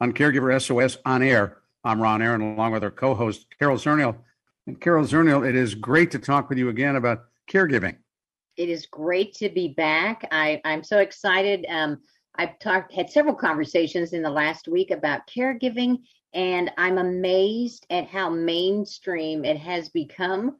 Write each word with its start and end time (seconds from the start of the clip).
on 0.00 0.12
Caregiver 0.12 0.60
SOS 0.60 0.98
on 1.04 1.22
air. 1.22 1.58
I'm 1.84 2.00
Ron 2.00 2.22
Aaron, 2.22 2.40
along 2.40 2.72
with 2.72 2.84
our 2.84 2.90
co-host 2.90 3.46
Carol 3.58 3.76
Zernial. 3.76 4.16
And 4.66 4.80
Carol 4.80 5.04
Zernial, 5.04 5.48
it 5.48 5.54
is 5.54 5.74
great 5.74 6.10
to 6.10 6.18
talk 6.18 6.48
with 6.48 6.58
you 6.58 6.68
again 6.68 6.96
about 6.96 7.24
caregiving. 7.50 7.96
It 8.56 8.68
is 8.68 8.86
great 8.86 9.34
to 9.34 9.48
be 9.48 9.68
back. 9.68 10.26
I, 10.32 10.60
I'm 10.64 10.82
so 10.82 10.98
excited. 10.98 11.64
Um, 11.68 11.98
I've 12.36 12.58
talked 12.58 12.92
had 12.92 13.10
several 13.10 13.34
conversations 13.34 14.12
in 14.12 14.22
the 14.22 14.30
last 14.30 14.68
week 14.68 14.90
about 14.90 15.26
caregiving, 15.26 15.98
and 16.34 16.70
I'm 16.76 16.98
amazed 16.98 17.86
at 17.90 18.06
how 18.06 18.28
mainstream 18.28 19.44
it 19.44 19.56
has 19.58 19.88
become 19.88 20.56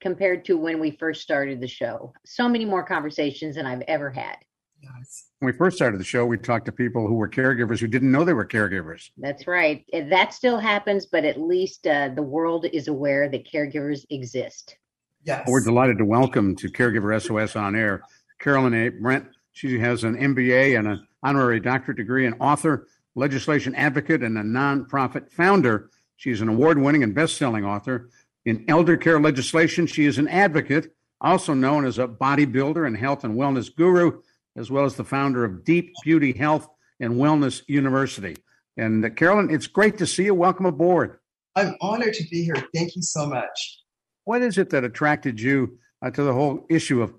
compared 0.00 0.44
to 0.46 0.56
when 0.56 0.80
we 0.80 0.92
first 0.92 1.22
started 1.22 1.60
the 1.60 1.68
show. 1.68 2.12
So 2.24 2.48
many 2.48 2.64
more 2.64 2.84
conversations 2.84 3.56
than 3.56 3.66
I've 3.66 3.82
ever 3.82 4.10
had. 4.10 4.36
Yes. 4.82 5.26
When 5.38 5.52
we 5.52 5.56
first 5.56 5.76
started 5.76 6.00
the 6.00 6.04
show, 6.04 6.24
we 6.24 6.38
talked 6.38 6.66
to 6.66 6.72
people 6.72 7.06
who 7.06 7.14
were 7.14 7.28
caregivers 7.28 7.80
who 7.80 7.86
didn't 7.86 8.10
know 8.10 8.24
they 8.24 8.32
were 8.32 8.46
caregivers. 8.46 9.10
That's 9.18 9.46
right. 9.46 9.84
That 9.92 10.32
still 10.32 10.58
happens, 10.58 11.06
but 11.06 11.24
at 11.24 11.40
least 11.40 11.86
uh, 11.86 12.10
the 12.14 12.22
world 12.22 12.66
is 12.72 12.88
aware 12.88 13.28
that 13.28 13.50
caregivers 13.50 14.04
exist. 14.10 14.76
Yes. 15.24 15.46
We're 15.46 15.62
delighted 15.62 15.98
to 15.98 16.04
welcome 16.04 16.56
to 16.56 16.68
Caregiver 16.70 17.20
SOS 17.20 17.56
on 17.56 17.76
air 17.76 18.02
Carolyn 18.38 18.74
A. 18.74 18.88
Brent. 18.88 19.26
She 19.52 19.78
has 19.78 20.04
an 20.04 20.16
MBA 20.16 20.78
and 20.78 20.88
an 20.88 21.06
honorary 21.22 21.60
doctorate 21.60 21.98
degree, 21.98 22.26
an 22.26 22.34
author, 22.40 22.86
legislation 23.14 23.74
advocate, 23.74 24.22
and 24.22 24.38
a 24.38 24.42
nonprofit 24.42 25.30
founder. 25.30 25.90
She's 26.16 26.40
an 26.40 26.48
award 26.48 26.78
winning 26.78 27.02
and 27.02 27.14
best 27.14 27.36
selling 27.36 27.64
author. 27.64 28.08
In 28.46 28.64
elder 28.68 28.96
care 28.96 29.20
legislation, 29.20 29.86
she 29.86 30.06
is 30.06 30.16
an 30.16 30.28
advocate, 30.28 30.94
also 31.20 31.52
known 31.52 31.84
as 31.84 31.98
a 31.98 32.08
bodybuilder 32.08 32.86
and 32.86 32.96
health 32.96 33.24
and 33.24 33.34
wellness 33.34 33.74
guru 33.74 34.20
as 34.56 34.70
well 34.70 34.84
as 34.84 34.96
the 34.96 35.04
founder 35.04 35.44
of 35.44 35.64
Deep 35.64 35.92
Beauty 36.04 36.32
Health 36.32 36.68
and 36.98 37.14
Wellness 37.14 37.62
University. 37.68 38.36
And 38.76 39.04
uh, 39.04 39.10
Carolyn, 39.10 39.50
it's 39.50 39.66
great 39.66 39.98
to 39.98 40.06
see 40.06 40.24
you. 40.24 40.34
Welcome 40.34 40.66
aboard. 40.66 41.18
I'm 41.56 41.76
honored 41.80 42.14
to 42.14 42.24
be 42.30 42.44
here. 42.44 42.56
Thank 42.74 42.96
you 42.96 43.02
so 43.02 43.26
much. 43.26 43.80
What 44.24 44.42
is 44.42 44.58
it 44.58 44.70
that 44.70 44.84
attracted 44.84 45.40
you 45.40 45.78
uh, 46.02 46.10
to 46.10 46.22
the 46.22 46.32
whole 46.32 46.66
issue 46.70 47.02
of 47.02 47.14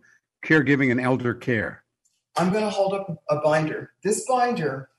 caregiving 0.45 0.91
and 0.91 1.01
elder 1.01 1.33
care? 1.33 1.83
I'm 2.37 2.51
going 2.51 2.63
to 2.63 2.69
hold 2.69 2.93
up 2.93 3.21
a 3.29 3.37
binder. 3.41 3.91
This 4.03 4.25
binder, 4.27 4.89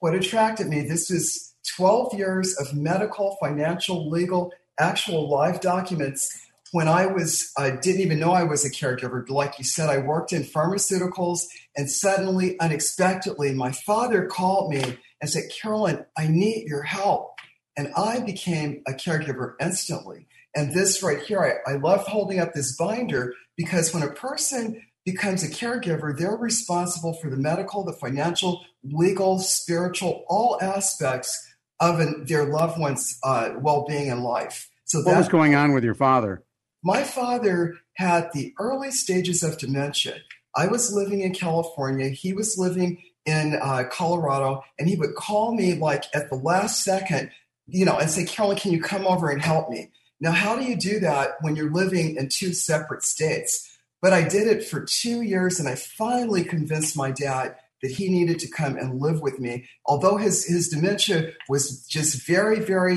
what 0.00 0.14
attracted 0.14 0.66
me, 0.66 0.82
this 0.82 1.10
is 1.10 1.54
12 1.76 2.14
years 2.14 2.56
of 2.58 2.74
medical, 2.74 3.36
financial, 3.40 4.10
legal, 4.10 4.52
actual 4.78 5.28
live 5.28 5.60
documents 5.60 6.49
when 6.72 6.88
I 6.88 7.06
was, 7.06 7.50
I 7.58 7.70
didn't 7.70 8.00
even 8.00 8.20
know 8.20 8.32
I 8.32 8.44
was 8.44 8.64
a 8.64 8.70
caregiver. 8.70 9.28
Like 9.28 9.58
you 9.58 9.64
said, 9.64 9.88
I 9.88 9.98
worked 9.98 10.32
in 10.32 10.44
pharmaceuticals, 10.44 11.42
and 11.76 11.90
suddenly, 11.90 12.58
unexpectedly, 12.60 13.52
my 13.54 13.72
father 13.72 14.26
called 14.26 14.70
me 14.70 14.98
and 15.20 15.30
said, 15.30 15.50
Carolyn, 15.60 16.04
I 16.16 16.28
need 16.28 16.68
your 16.68 16.82
help. 16.82 17.34
And 17.76 17.92
I 17.96 18.20
became 18.20 18.82
a 18.86 18.92
caregiver 18.92 19.54
instantly. 19.60 20.26
And 20.54 20.74
this 20.74 21.02
right 21.02 21.20
here, 21.22 21.62
I, 21.66 21.72
I 21.72 21.76
love 21.76 22.06
holding 22.06 22.40
up 22.40 22.52
this 22.52 22.76
binder 22.76 23.34
because 23.56 23.94
when 23.94 24.02
a 24.02 24.12
person 24.12 24.82
becomes 25.04 25.42
a 25.42 25.48
caregiver, 25.48 26.16
they're 26.16 26.36
responsible 26.36 27.14
for 27.14 27.30
the 27.30 27.36
medical, 27.36 27.84
the 27.84 27.92
financial, 27.92 28.62
legal, 28.82 29.38
spiritual, 29.38 30.24
all 30.28 30.58
aspects 30.60 31.46
of 31.80 32.00
an, 32.00 32.24
their 32.26 32.44
loved 32.44 32.78
one's 32.78 33.18
uh, 33.24 33.50
well 33.58 33.84
being 33.88 34.08
in 34.08 34.22
life. 34.22 34.68
So 34.84 34.98
what 34.98 35.12
that, 35.12 35.18
was 35.18 35.28
going 35.28 35.54
on 35.54 35.72
with 35.72 35.84
your 35.84 35.94
father? 35.94 36.42
My 36.82 37.02
father 37.04 37.76
had 37.94 38.30
the 38.32 38.54
early 38.58 38.90
stages 38.90 39.42
of 39.42 39.58
dementia. 39.58 40.16
I 40.56 40.66
was 40.66 40.92
living 40.92 41.20
in 41.20 41.34
California. 41.34 42.08
He 42.08 42.32
was 42.32 42.58
living 42.58 43.02
in 43.26 43.58
uh, 43.60 43.84
Colorado, 43.90 44.64
and 44.78 44.88
he 44.88 44.96
would 44.96 45.14
call 45.14 45.54
me 45.54 45.74
like 45.74 46.04
at 46.14 46.30
the 46.30 46.36
last 46.36 46.82
second, 46.82 47.30
you 47.66 47.84
know, 47.84 47.98
and 47.98 48.10
say, 48.10 48.24
Carolyn, 48.24 48.56
can 48.56 48.72
you 48.72 48.80
come 48.80 49.06
over 49.06 49.30
and 49.30 49.42
help 49.42 49.68
me? 49.68 49.90
Now, 50.20 50.32
how 50.32 50.56
do 50.56 50.64
you 50.64 50.76
do 50.76 51.00
that 51.00 51.36
when 51.40 51.54
you're 51.54 51.72
living 51.72 52.16
in 52.16 52.28
two 52.28 52.52
separate 52.52 53.04
states? 53.04 53.66
But 54.02 54.12
I 54.12 54.26
did 54.26 54.48
it 54.48 54.64
for 54.64 54.84
two 54.84 55.20
years, 55.22 55.60
and 55.60 55.68
I 55.68 55.74
finally 55.74 56.44
convinced 56.44 56.96
my 56.96 57.10
dad 57.10 57.56
that 57.82 57.90
he 57.90 58.08
needed 58.08 58.38
to 58.40 58.50
come 58.50 58.76
and 58.76 59.00
live 59.00 59.20
with 59.20 59.38
me. 59.38 59.68
Although 59.86 60.16
his 60.16 60.46
his 60.46 60.68
dementia 60.68 61.32
was 61.48 61.86
just 61.86 62.26
very, 62.26 62.60
very, 62.60 62.96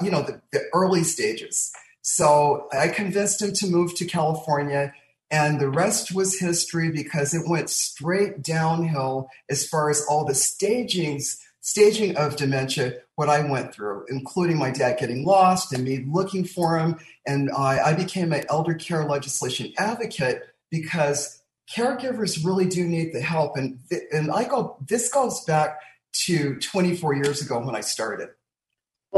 you 0.00 0.10
know, 0.10 0.22
the, 0.22 0.40
the 0.52 0.62
early 0.74 1.04
stages. 1.04 1.72
So 2.02 2.68
I 2.72 2.88
convinced 2.88 3.42
him 3.42 3.52
to 3.54 3.66
move 3.66 3.94
to 3.96 4.06
California, 4.06 4.92
and 5.30 5.60
the 5.60 5.68
rest 5.68 6.14
was 6.14 6.38
history 6.38 6.90
because 6.90 7.34
it 7.34 7.48
went 7.48 7.68
straight 7.70 8.42
downhill 8.42 9.28
as 9.50 9.66
far 9.66 9.90
as 9.90 10.04
all 10.08 10.24
the 10.24 10.34
stagings, 10.34 11.38
staging 11.60 12.16
of 12.16 12.36
dementia, 12.36 12.94
what 13.16 13.28
I 13.28 13.40
went 13.40 13.74
through, 13.74 14.06
including 14.08 14.56
my 14.58 14.70
dad 14.70 14.98
getting 14.98 15.24
lost 15.24 15.72
and 15.72 15.84
me 15.84 16.04
looking 16.08 16.44
for 16.44 16.78
him. 16.78 16.96
And 17.26 17.50
I, 17.50 17.90
I 17.90 17.92
became 17.92 18.32
an 18.32 18.44
elder 18.48 18.74
care 18.74 19.04
legislation 19.04 19.72
advocate 19.76 20.42
because 20.70 21.42
caregivers 21.74 22.44
really 22.44 22.66
do 22.66 22.86
need 22.86 23.12
the 23.12 23.20
help. 23.20 23.56
And, 23.56 23.80
and 24.12 24.30
I 24.30 24.44
go, 24.44 24.78
this 24.86 25.10
goes 25.10 25.44
back 25.44 25.78
to 26.24 26.56
24 26.56 27.14
years 27.16 27.42
ago 27.42 27.58
when 27.58 27.76
I 27.76 27.80
started. 27.80 28.30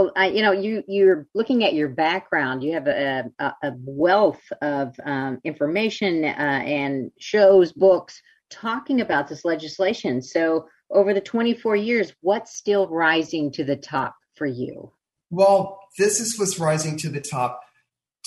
Well, 0.01 0.13
I, 0.17 0.29
you 0.29 0.41
know, 0.41 0.53
you 0.53 0.83
you're 0.89 1.27
looking 1.35 1.63
at 1.63 1.75
your 1.75 1.89
background. 1.89 2.63
You 2.63 2.73
have 2.73 2.87
a, 2.87 3.31
a, 3.39 3.45
a 3.63 3.73
wealth 3.85 4.41
of 4.63 4.95
um, 5.05 5.39
information 5.45 6.25
uh, 6.25 6.29
and 6.29 7.11
shows, 7.19 7.73
books 7.73 8.23
talking 8.49 9.03
about 9.03 9.29
this 9.29 9.45
legislation. 9.45 10.23
So, 10.23 10.69
over 10.91 11.13
the 11.13 11.21
24 11.21 11.77
years, 11.77 12.15
what's 12.23 12.57
still 12.57 12.89
rising 12.89 13.53
to 13.53 13.65
the 13.65 13.77
top 13.77 14.17
for 14.37 14.47
you? 14.47 14.91
Well, 15.29 15.79
this 15.99 16.19
is 16.19 16.39
what's 16.39 16.59
rising 16.59 16.97
to 16.99 17.11
the 17.11 17.21
top. 17.21 17.61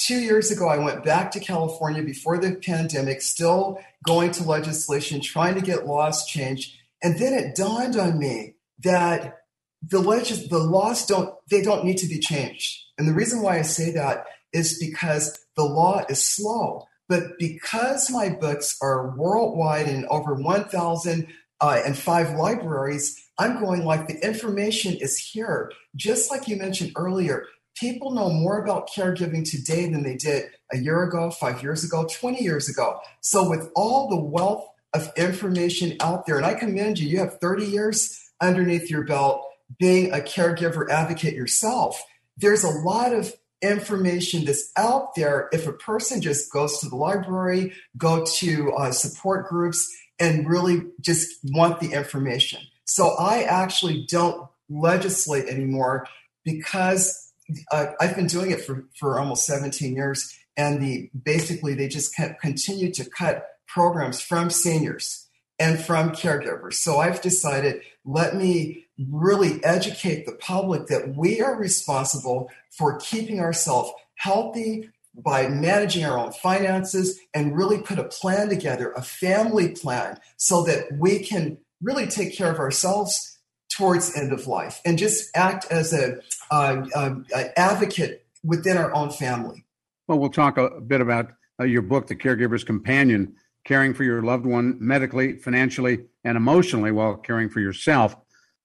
Two 0.06 0.20
years 0.20 0.52
ago, 0.52 0.68
I 0.68 0.78
went 0.78 1.04
back 1.04 1.32
to 1.32 1.40
California 1.40 2.04
before 2.04 2.38
the 2.38 2.56
pandemic, 2.56 3.24
still 3.24 3.80
going 4.06 4.32
to 4.34 4.44
legislation, 4.44 5.22
trying 5.22 5.56
to 5.56 5.62
get 5.62 5.88
laws 5.88 6.26
changed. 6.28 6.76
And 7.02 7.18
then 7.20 7.34
it 7.34 7.56
dawned 7.56 7.96
on 7.96 8.20
me 8.20 8.58
that 8.84 9.43
the 9.90 10.02
the 10.50 10.60
laws 10.60 11.06
don't 11.06 11.34
they 11.50 11.62
don't 11.62 11.86
need 11.86 11.98
to 11.98 12.08
be 12.08 12.20
changed. 12.20 12.80
And 12.98 13.08
the 13.08 13.14
reason 13.14 13.42
why 13.42 13.60
I 13.60 13.64
say 13.64 13.92
that 13.92 14.26
is 14.54 14.80
because 14.80 15.38
the 15.56 15.64
law 15.64 16.04
is 16.10 16.24
slow. 16.24 16.86
But 17.10 17.38
because 17.38 18.10
my 18.10 18.30
books 18.30 18.78
are 18.82 19.16
worldwide 19.18 19.90
in 19.90 20.06
over 20.10 20.36
1,000 20.36 21.28
uh, 21.60 21.82
and 21.86 21.98
five 21.98 22.36
libraries, 22.38 23.20
I'm 23.38 23.60
going 23.60 23.84
like 23.84 24.08
the 24.08 24.26
information 24.26 24.96
is 24.96 25.18
here. 25.18 25.72
Just 25.96 26.32
like 26.32 26.48
you 26.48 26.56
mentioned 26.56 26.92
earlier, 26.96 27.46
people 27.76 28.12
know 28.12 28.30
more 28.30 28.64
about 28.64 28.90
caregiving 28.90 29.50
today 29.50 29.90
than 29.90 30.04
they 30.04 30.16
did 30.16 30.46
a 30.72 30.78
year 30.78 31.04
ago, 31.04 31.30
five 31.30 31.62
years 31.62 31.84
ago, 31.84 32.08
20 32.10 32.42
years 32.42 32.70
ago. 32.70 33.00
So 33.22 33.50
with 33.50 33.70
all 33.76 34.10
the 34.10 34.24
wealth 34.24 34.66
of 34.94 35.12
information 35.18 35.98
out 36.00 36.26
there, 36.26 36.38
and 36.38 36.46
I 36.46 36.54
commend 36.54 37.00
you, 37.00 37.10
you 37.10 37.20
have 37.20 37.40
30 37.40 37.66
years 37.66 38.20
underneath 38.40 38.90
your 38.90 39.04
belt 39.04 39.44
being 39.80 40.12
a 40.12 40.18
caregiver 40.18 40.90
advocate 40.90 41.34
yourself, 41.34 42.02
there's 42.38 42.64
a 42.64 42.70
lot 42.70 43.14
of 43.14 43.34
information 43.62 44.44
that's 44.46 44.72
out 44.76 45.16
there 45.16 45.48
if 45.52 45.68
a 45.68 45.74
person 45.74 46.22
just 46.22 46.52
goes 46.52 46.80
to 46.80 46.90
the 46.90 46.96
library, 46.96 47.74
go 47.98 48.26
to 48.26 48.72
uh, 48.74 48.92
support 48.92 49.48
groups, 49.48 49.90
and 50.20 50.48
really 50.48 50.84
just 51.02 51.30
want 51.46 51.80
the 51.80 51.92
information. 51.92 52.60
So 52.86 53.16
I 53.16 53.44
actually 53.44 54.06
don't 54.10 54.48
legislate 54.70 55.48
anymore 55.48 56.08
because 56.44 57.32
uh, 57.72 57.88
I've 58.00 58.16
been 58.16 58.28
doing 58.28 58.52
it 58.52 58.62
for, 58.62 58.86
for 59.00 59.20
almost 59.20 59.46
17 59.46 59.96
years, 59.96 60.38
and 60.58 60.82
the 60.82 61.10
basically 61.24 61.74
they 61.74 61.88
just 61.88 62.16
continue 62.42 62.92
to 62.92 63.10
cut 63.10 63.48
programs 63.68 64.22
from 64.22 64.50
seniors 64.50 65.28
and 65.60 65.80
from 65.80 66.12
caregivers. 66.12 66.74
So 66.76 66.98
I've 66.98 67.22
decided 67.22 67.82
let 68.06 68.36
me 68.36 68.86
really 69.12 69.64
educate 69.64 70.26
the 70.26 70.34
public 70.34 70.88
that 70.88 71.16
we 71.16 71.42
are 71.42 71.56
responsible 71.56 72.50
for 72.72 73.00
keeping 73.00 73.40
ourselves 73.40 73.92
healthy 74.16 74.90
by 75.16 75.48
managing 75.48 76.04
our 76.06 76.18
own 76.18 76.32
finances 76.32 77.20
and 77.34 77.56
really 77.56 77.82
put 77.82 78.00
a 78.00 78.06
plan 78.06 78.50
together, 78.50 78.92
a 78.94 79.02
family 79.02 79.70
plan, 79.70 80.20
so 80.38 80.64
that 80.64 80.86
we 80.98 81.20
can 81.20 81.58
really 81.82 82.08
take 82.08 82.36
care 82.36 82.52
of 82.52 82.60
ourselves 82.60 83.40
towards 83.70 84.16
end 84.16 84.32
of 84.32 84.48
life 84.48 84.82
and 84.86 84.98
just 84.98 85.30
act 85.36 85.66
as 85.72 85.94
a, 85.94 86.18
uh, 86.52 86.84
uh, 86.96 87.16
advocate 87.58 88.26
within 88.44 88.78
our 88.78 88.94
own 88.94 89.10
family. 89.10 89.66
Well, 90.08 90.20
we'll 90.20 90.30
talk 90.30 90.58
a 90.58 90.82
bit 90.82 91.02
about 91.02 91.32
uh, 91.60 91.64
your 91.64 91.82
book, 91.82 92.08
The 92.08 92.16
Caregiver's 92.16 92.64
Companion, 92.64 93.36
caring 93.66 93.94
for 93.94 94.04
your 94.04 94.22
loved 94.22 94.46
one 94.46 94.78
medically, 94.80 95.38
financially, 95.38 96.06
and 96.24 96.38
emotionally 96.38 96.92
while 96.92 97.16
caring 97.16 97.50
for 97.50 97.60
yourself. 97.60 98.16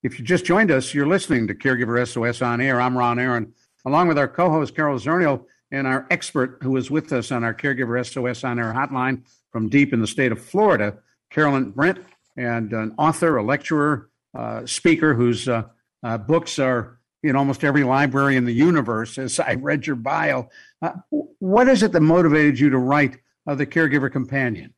If 0.01 0.19
you 0.19 0.25
just 0.25 0.45
joined 0.45 0.71
us, 0.71 0.95
you're 0.95 1.09
listening 1.09 1.49
to 1.49 1.55
Caregiver 1.55 2.07
SOS 2.07 2.41
on 2.41 2.61
air. 2.61 2.81
I'm 2.81 2.97
Ron 2.97 3.19
Aaron, 3.19 3.53
along 3.85 4.07
with 4.07 4.17
our 4.17 4.29
co-host 4.29 4.77
Carol 4.77 4.97
Zernial 4.97 5.45
and 5.73 5.89
our 5.89 6.07
expert 6.09 6.59
who 6.63 6.77
is 6.77 6.89
with 6.89 7.13
us 7.13 7.33
on 7.33 7.43
our 7.43 7.53
Caregiver 7.53 8.07
SOS 8.07 8.45
on 8.45 8.61
air 8.61 8.73
hotline 8.73 9.23
from 9.51 9.69
deep 9.69 9.93
in 9.93 10.01
the 10.01 10.07
state 10.07 10.31
of 10.31 10.41
Florida, 10.41 10.99
Carolyn 11.31 11.71
Brent, 11.73 11.99
and 12.37 12.73
an 12.73 12.95
author, 12.97 13.39
a 13.39 13.43
lecturer, 13.43 14.09
uh, 14.37 14.65
speaker 14.67 15.15
whose 15.15 15.49
uh, 15.49 15.65
uh, 16.05 16.17
books 16.17 16.61
are 16.61 17.01
in 17.25 17.35
almost 17.35 17.65
every 17.65 17.83
library 17.83 18.37
in 18.37 18.45
the 18.45 18.55
universe. 18.55 19.19
As 19.19 19.41
I 19.41 19.55
read 19.55 19.85
your 19.85 19.97
bio, 19.97 20.49
uh, 20.81 20.93
what 21.11 21.67
is 21.67 21.83
it 21.83 21.91
that 21.91 22.03
motivated 22.03 22.61
you 22.61 22.71
to 22.71 22.79
write 22.79 23.19
uh, 23.49 23.57
the 23.57 23.67
Caregiver 23.67 24.13
Companion? 24.13 24.73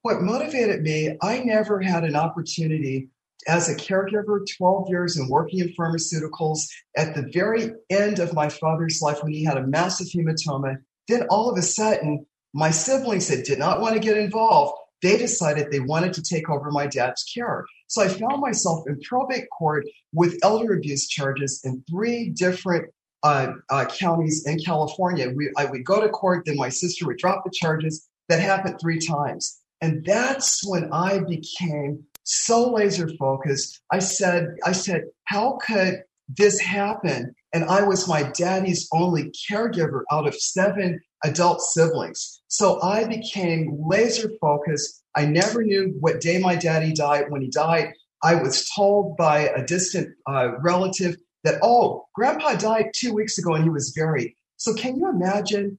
What 0.00 0.22
motivated 0.22 0.80
me, 0.80 1.18
I 1.20 1.40
never 1.40 1.82
had 1.82 2.04
an 2.04 2.16
opportunity 2.16 3.10
as 3.46 3.68
a 3.68 3.74
caregiver, 3.74 4.40
12 4.56 4.88
years 4.88 5.16
and 5.16 5.28
working 5.28 5.60
in 5.60 5.74
pharmaceuticals 5.74 6.60
at 6.96 7.14
the 7.14 7.30
very 7.32 7.72
end 7.90 8.18
of 8.18 8.34
my 8.34 8.48
father's 8.48 9.00
life 9.02 9.22
when 9.22 9.32
he 9.32 9.44
had 9.44 9.56
a 9.56 9.66
massive 9.66 10.06
hematoma. 10.08 10.76
Then 11.08 11.26
all 11.28 11.50
of 11.50 11.58
a 11.58 11.62
sudden, 11.62 12.26
my 12.54 12.70
siblings 12.70 13.28
that 13.28 13.44
did 13.44 13.58
not 13.58 13.80
want 13.80 13.94
to 13.94 14.00
get 14.00 14.16
involved, 14.16 14.78
they 15.02 15.18
decided 15.18 15.70
they 15.70 15.80
wanted 15.80 16.14
to 16.14 16.22
take 16.22 16.48
over 16.48 16.70
my 16.70 16.86
dad's 16.86 17.22
care. 17.24 17.66
So 17.88 18.02
I 18.02 18.08
found 18.08 18.40
myself 18.40 18.84
in 18.88 18.98
probate 19.00 19.48
court 19.50 19.84
with 20.12 20.38
elder 20.42 20.72
abuse 20.72 21.08
charges 21.08 21.60
in 21.64 21.84
three 21.90 22.30
different 22.30 22.86
uh, 23.22 23.52
uh, 23.70 23.86
counties 23.86 24.46
in 24.46 24.58
California. 24.58 25.30
We, 25.30 25.50
I 25.56 25.64
would 25.64 25.84
go 25.84 26.00
to 26.00 26.08
court, 26.08 26.44
then 26.46 26.56
my 26.56 26.68
sister 26.68 27.06
would 27.06 27.18
drop 27.18 27.44
the 27.44 27.50
charges. 27.54 28.08
That 28.28 28.40
happened 28.40 28.78
three 28.80 28.98
times. 28.98 29.60
And 29.82 30.02
that's 30.04 30.66
when 30.66 30.90
I 30.92 31.18
became 31.18 32.04
so 32.24 32.72
laser 32.72 33.08
focused. 33.18 33.80
I 33.92 34.00
said, 34.00 34.56
I 34.64 34.72
said, 34.72 35.04
how 35.24 35.58
could 35.64 36.02
this 36.28 36.58
happen? 36.58 37.34
And 37.52 37.64
I 37.64 37.82
was 37.82 38.08
my 38.08 38.24
daddy's 38.24 38.88
only 38.92 39.32
caregiver 39.48 40.02
out 40.10 40.26
of 40.26 40.34
seven 40.34 41.00
adult 41.22 41.60
siblings. 41.60 42.42
So 42.48 42.82
I 42.82 43.04
became 43.04 43.78
laser 43.86 44.30
focused. 44.40 45.02
I 45.16 45.26
never 45.26 45.62
knew 45.62 45.94
what 46.00 46.20
day 46.20 46.38
my 46.38 46.56
daddy 46.56 46.92
died. 46.92 47.30
When 47.30 47.42
he 47.42 47.48
died, 47.48 47.92
I 48.22 48.34
was 48.34 48.68
told 48.74 49.16
by 49.16 49.48
a 49.48 49.64
distant 49.64 50.08
uh, 50.26 50.58
relative 50.60 51.16
that, 51.44 51.60
oh, 51.62 52.06
grandpa 52.14 52.54
died 52.54 52.86
two 52.94 53.12
weeks 53.12 53.38
ago 53.38 53.54
and 53.54 53.64
he 53.64 53.70
was 53.70 53.92
buried. 53.92 54.34
So 54.56 54.74
can 54.74 54.96
you 54.96 55.08
imagine 55.08 55.78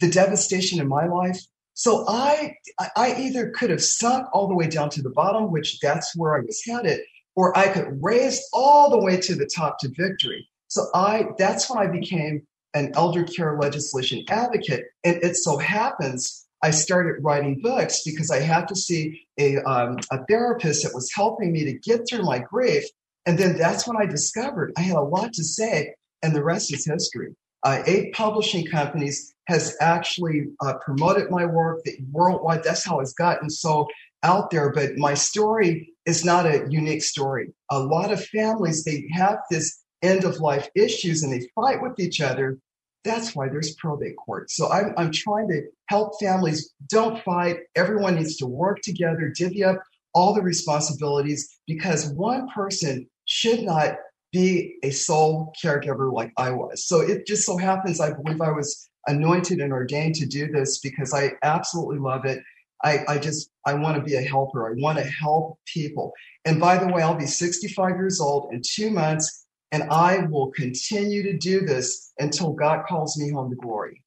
the 0.00 0.10
devastation 0.10 0.80
in 0.80 0.88
my 0.88 1.06
life? 1.06 1.40
So 1.80 2.04
I, 2.06 2.56
I 2.94 3.14
either 3.14 3.48
could 3.52 3.70
have 3.70 3.82
sunk 3.82 4.26
all 4.34 4.48
the 4.48 4.54
way 4.54 4.66
down 4.66 4.90
to 4.90 5.02
the 5.02 5.08
bottom, 5.08 5.50
which 5.50 5.80
that's 5.80 6.14
where 6.14 6.36
I 6.36 6.40
was 6.40 6.60
headed, 6.62 7.00
or 7.34 7.56
I 7.56 7.68
could 7.68 7.98
raise 8.02 8.38
all 8.52 8.90
the 8.90 8.98
way 8.98 9.18
to 9.18 9.34
the 9.34 9.46
top 9.46 9.78
to 9.78 9.88
victory. 9.88 10.46
So 10.68 10.88
I, 10.94 11.28
that's 11.38 11.70
when 11.70 11.78
I 11.78 11.90
became 11.90 12.46
an 12.74 12.92
elder 12.96 13.24
care 13.24 13.56
legislation 13.58 14.22
advocate. 14.28 14.84
And 15.04 15.24
it 15.24 15.36
so 15.36 15.56
happens 15.56 16.46
I 16.62 16.70
started 16.70 17.24
writing 17.24 17.62
books 17.62 18.02
because 18.04 18.30
I 18.30 18.40
had 18.40 18.68
to 18.68 18.76
see 18.76 19.18
a, 19.38 19.56
um, 19.62 19.96
a 20.12 20.22
therapist 20.28 20.82
that 20.82 20.92
was 20.92 21.10
helping 21.14 21.50
me 21.50 21.64
to 21.64 21.78
get 21.78 22.02
through 22.06 22.24
my 22.24 22.40
grief. 22.40 22.84
And 23.24 23.38
then 23.38 23.56
that's 23.56 23.88
when 23.88 23.96
I 23.96 24.04
discovered 24.04 24.74
I 24.76 24.82
had 24.82 24.96
a 24.96 25.00
lot 25.00 25.32
to 25.32 25.44
say, 25.44 25.94
and 26.22 26.36
the 26.36 26.44
rest 26.44 26.74
is 26.74 26.84
history. 26.84 27.34
Uh, 27.62 27.82
eight 27.86 28.12
publishing 28.14 28.66
companies 28.66 29.34
has 29.46 29.76
actually 29.80 30.46
uh, 30.60 30.74
promoted 30.84 31.30
my 31.30 31.44
work 31.44 31.80
worldwide. 32.12 32.62
That's 32.62 32.84
how 32.84 33.00
it's 33.00 33.12
gotten 33.12 33.50
so 33.50 33.86
out 34.22 34.50
there. 34.50 34.72
But 34.72 34.96
my 34.96 35.14
story 35.14 35.92
is 36.06 36.24
not 36.24 36.46
a 36.46 36.66
unique 36.70 37.02
story. 37.02 37.52
A 37.70 37.78
lot 37.78 38.12
of 38.12 38.24
families 38.26 38.84
they 38.84 39.06
have 39.12 39.38
this 39.50 39.78
end 40.02 40.24
of 40.24 40.40
life 40.40 40.68
issues 40.74 41.22
and 41.22 41.32
they 41.32 41.46
fight 41.54 41.82
with 41.82 41.98
each 41.98 42.20
other. 42.20 42.58
That's 43.04 43.34
why 43.34 43.48
there's 43.48 43.74
probate 43.76 44.16
court. 44.16 44.50
So 44.50 44.70
I'm, 44.70 44.92
I'm 44.96 45.10
trying 45.10 45.48
to 45.48 45.62
help 45.88 46.20
families 46.20 46.72
don't 46.88 47.22
fight. 47.22 47.60
Everyone 47.74 48.16
needs 48.16 48.36
to 48.38 48.46
work 48.46 48.80
together, 48.82 49.32
divvy 49.34 49.64
up 49.64 49.78
all 50.14 50.34
the 50.34 50.42
responsibilities 50.42 51.48
because 51.66 52.10
one 52.10 52.48
person 52.48 53.08
should 53.26 53.62
not 53.62 53.94
be 54.32 54.76
a 54.82 54.90
sole 54.90 55.52
caregiver 55.62 56.12
like 56.12 56.32
I 56.36 56.50
was. 56.50 56.86
So 56.86 57.00
it 57.00 57.26
just 57.26 57.44
so 57.44 57.56
happens, 57.56 58.00
I 58.00 58.12
believe 58.12 58.40
I 58.40 58.50
was 58.50 58.90
anointed 59.06 59.60
and 59.60 59.72
ordained 59.72 60.14
to 60.16 60.26
do 60.26 60.48
this 60.48 60.78
because 60.78 61.12
I 61.14 61.32
absolutely 61.42 61.98
love 61.98 62.24
it. 62.24 62.42
I, 62.82 63.04
I 63.08 63.18
just, 63.18 63.50
I 63.66 63.74
want 63.74 63.96
to 63.96 64.02
be 64.02 64.14
a 64.14 64.22
helper. 64.22 64.70
I 64.70 64.74
want 64.80 64.98
to 64.98 65.04
help 65.04 65.58
people. 65.66 66.12
And 66.44 66.60
by 66.60 66.78
the 66.78 66.86
way, 66.86 67.02
I'll 67.02 67.14
be 67.14 67.26
65 67.26 67.90
years 67.96 68.20
old 68.20 68.52
in 68.52 68.62
two 68.64 68.90
months, 68.90 69.46
and 69.72 69.84
I 69.90 70.24
will 70.26 70.50
continue 70.52 71.22
to 71.24 71.36
do 71.36 71.60
this 71.60 72.12
until 72.18 72.52
God 72.52 72.86
calls 72.88 73.18
me 73.18 73.30
home 73.30 73.50
to 73.50 73.56
glory. 73.56 74.02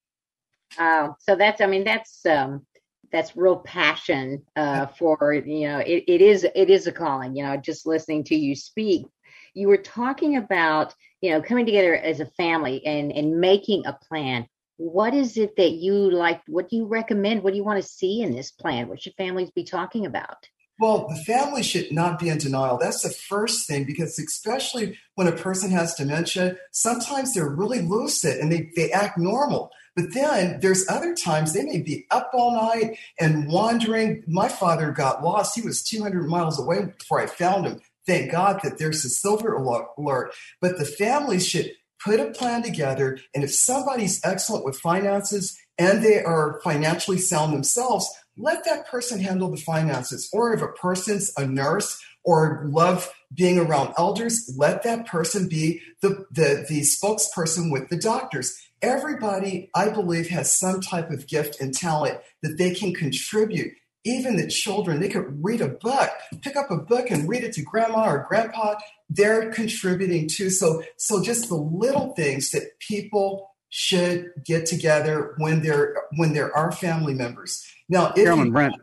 Oh, 0.80 1.16
so 1.20 1.36
that's, 1.36 1.62
I 1.62 1.68
mean, 1.68 1.84
that's, 1.84 2.26
um, 2.26 2.66
that's 3.12 3.38
real 3.38 3.58
passion 3.58 4.42
uh, 4.56 4.88
for 4.88 5.34
you 5.34 5.68
know 5.68 5.78
it, 5.78 6.04
it 6.08 6.20
is 6.20 6.44
it 6.56 6.70
is 6.70 6.88
a 6.88 6.92
calling 6.92 7.36
you 7.36 7.44
know 7.44 7.56
just 7.56 7.86
listening 7.86 8.24
to 8.24 8.36
you 8.36 8.56
speak 8.56 9.06
you 9.54 9.68
were 9.68 9.78
talking 9.78 10.38
about 10.38 10.94
you 11.22 11.32
know 11.32 11.42
coming 11.42 11.66
together 11.66 11.96
as 11.96 12.20
a 12.20 12.26
family 12.26 12.86
and 12.86 13.12
and 13.12 13.40
making 13.40 13.86
a 13.86 13.94
plan. 13.94 14.48
What 14.78 15.14
is 15.14 15.38
it 15.38 15.56
that 15.58 15.72
you 15.72 15.94
like 15.94 16.42
what 16.48 16.70
do 16.70 16.76
you 16.76 16.86
recommend 16.86 17.44
what 17.44 17.52
do 17.52 17.58
you 17.58 17.64
want 17.64 17.82
to 17.82 17.88
see 17.88 18.22
in 18.22 18.36
this 18.36 18.52
plan? 18.52 18.88
What 18.88 19.02
should 19.02 19.14
families 19.16 19.52
be 19.52 19.64
talking 19.64 20.06
about? 20.06 20.48
Well 20.80 21.08
the 21.08 21.24
family 21.24 21.64
should 21.64 21.92
not 21.92 22.20
be 22.20 22.30
in 22.30 22.40
denial. 22.40 22.78
That's 22.78 23.02
the 23.02 23.10
first 23.10 23.68
thing 23.68 23.86
because 23.86 24.18
especially 24.20 24.98
when 25.16 25.28
a 25.28 25.32
person 25.32 25.72
has 25.72 25.94
dementia 25.94 26.58
sometimes 26.72 27.34
they're 27.34 27.50
really 27.50 27.82
lucid 27.82 28.40
and 28.40 28.52
they, 28.52 28.72
they 28.76 28.92
act 28.92 29.18
normal. 29.18 29.72
But 29.96 30.12
then 30.16 30.60
there's 30.60 30.90
other 30.90 31.14
times 31.14 31.54
they 31.54 31.64
may 31.64 31.80
be 31.80 32.08
up 32.10 32.32
all 32.34 32.52
night 32.52 32.98
and 33.20 33.48
wandering. 33.48 34.24
My 34.26 34.50
father 34.50 34.92
got 34.92 35.24
lost. 35.24 35.54
He 35.54 35.62
was 35.62 35.84
200 35.84 36.28
miles 36.28 36.60
away 36.60 36.86
before 36.98 37.20
i 37.20 37.28
found 37.28 37.68
him 37.68 37.80
thank 38.06 38.32
God 38.32 38.60
that 38.64 38.78
there's 38.78 39.06
a 39.06 39.10
silver 39.10 39.54
alert, 39.54 40.34
but 40.62 40.78
the 40.78 40.86
families 40.86 41.48
should 41.48 41.72
put 42.04 42.20
a 42.20 42.32
plan 42.32 42.64
together. 42.64 43.20
And 43.34 43.44
if 43.44 43.54
somebody's 43.54 44.20
excellent 44.24 44.66
with 44.66 44.80
finances 44.80 45.58
and 45.78 46.04
they 46.04 46.22
are 46.24 46.60
financially 46.64 47.18
sound 47.18 47.54
themselves, 47.54 48.08
let 48.38 48.66
that 48.66 48.88
person 48.88 49.20
handle 49.20 49.52
the 49.52 49.58
finances. 49.58 50.30
Or 50.34 50.54
if 50.54 50.62
a 50.62 50.68
person's 50.68 51.32
a 51.38 51.46
nurse 51.46 52.02
or 52.24 52.64
love 52.68 53.12
being 53.36 53.60
around 53.60 53.94
elders, 53.98 54.54
let 54.58 54.84
that 54.84 55.06
person 55.06 55.48
be 55.48 55.82
the, 56.02 56.26
the, 56.32 56.66
the 56.68 56.82
spokesperson 56.82 57.72
with 57.72 57.90
the 57.90 57.98
doctors. 57.98 58.58
Everybody, 58.82 59.70
I 59.76 59.90
believe, 59.90 60.30
has 60.30 60.58
some 60.58 60.82
type 60.82 61.10
of 61.10 61.28
gift 61.28 61.62
and 61.62 61.74
talent 61.74 62.20
that 62.42 62.58
they 62.58 62.74
can 62.74 62.94
contribute 62.94 63.74
even 64.06 64.36
the 64.36 64.48
children, 64.48 65.00
they 65.00 65.10
could 65.10 65.44
read 65.44 65.62
a 65.62 65.70
book, 65.70 66.10
pick 66.42 66.56
up 66.56 66.70
a 66.70 66.78
book 66.78 67.10
and 67.10 67.28
read 67.28 67.44
it 67.44 67.54
to 67.54 67.62
grandma 67.62 68.10
or 68.10 68.26
grandpa. 68.28 68.76
They're 69.10 69.52
contributing 69.52 70.28
too. 70.28 70.50
So, 70.50 70.84
so 70.98 71.24
just 71.24 71.50
the 71.50 71.56
little 71.56 72.14
things 72.14 72.52
that 72.52 72.80
people 72.80 73.52
should 73.70 74.32
get 74.46 74.66
together 74.66 75.34
when 75.38 75.64
there 75.64 75.96
when 76.18 76.34
there 76.34 76.56
are 76.56 76.72
family 76.72 77.14
members. 77.14 77.66
Now, 77.90 78.12
Carolyn 78.12 78.48
you, 78.48 78.52
Brent, 78.52 78.76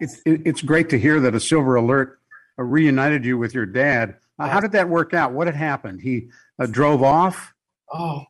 it's 0.00 0.20
it's 0.26 0.62
great 0.62 0.90
to 0.90 0.98
hear 0.98 1.20
that 1.20 1.34
a 1.34 1.40
Silver 1.40 1.76
Alert 1.76 2.18
reunited 2.58 3.24
you 3.24 3.38
with 3.38 3.54
your 3.54 3.66
dad. 3.66 4.16
Uh, 4.38 4.48
how 4.48 4.60
did 4.60 4.72
that 4.72 4.88
work 4.88 5.14
out? 5.14 5.32
What 5.32 5.46
had 5.46 5.56
happened? 5.56 6.00
He 6.02 6.28
uh, 6.58 6.66
drove 6.66 7.02
off. 7.02 7.54
Oh, 7.92 8.24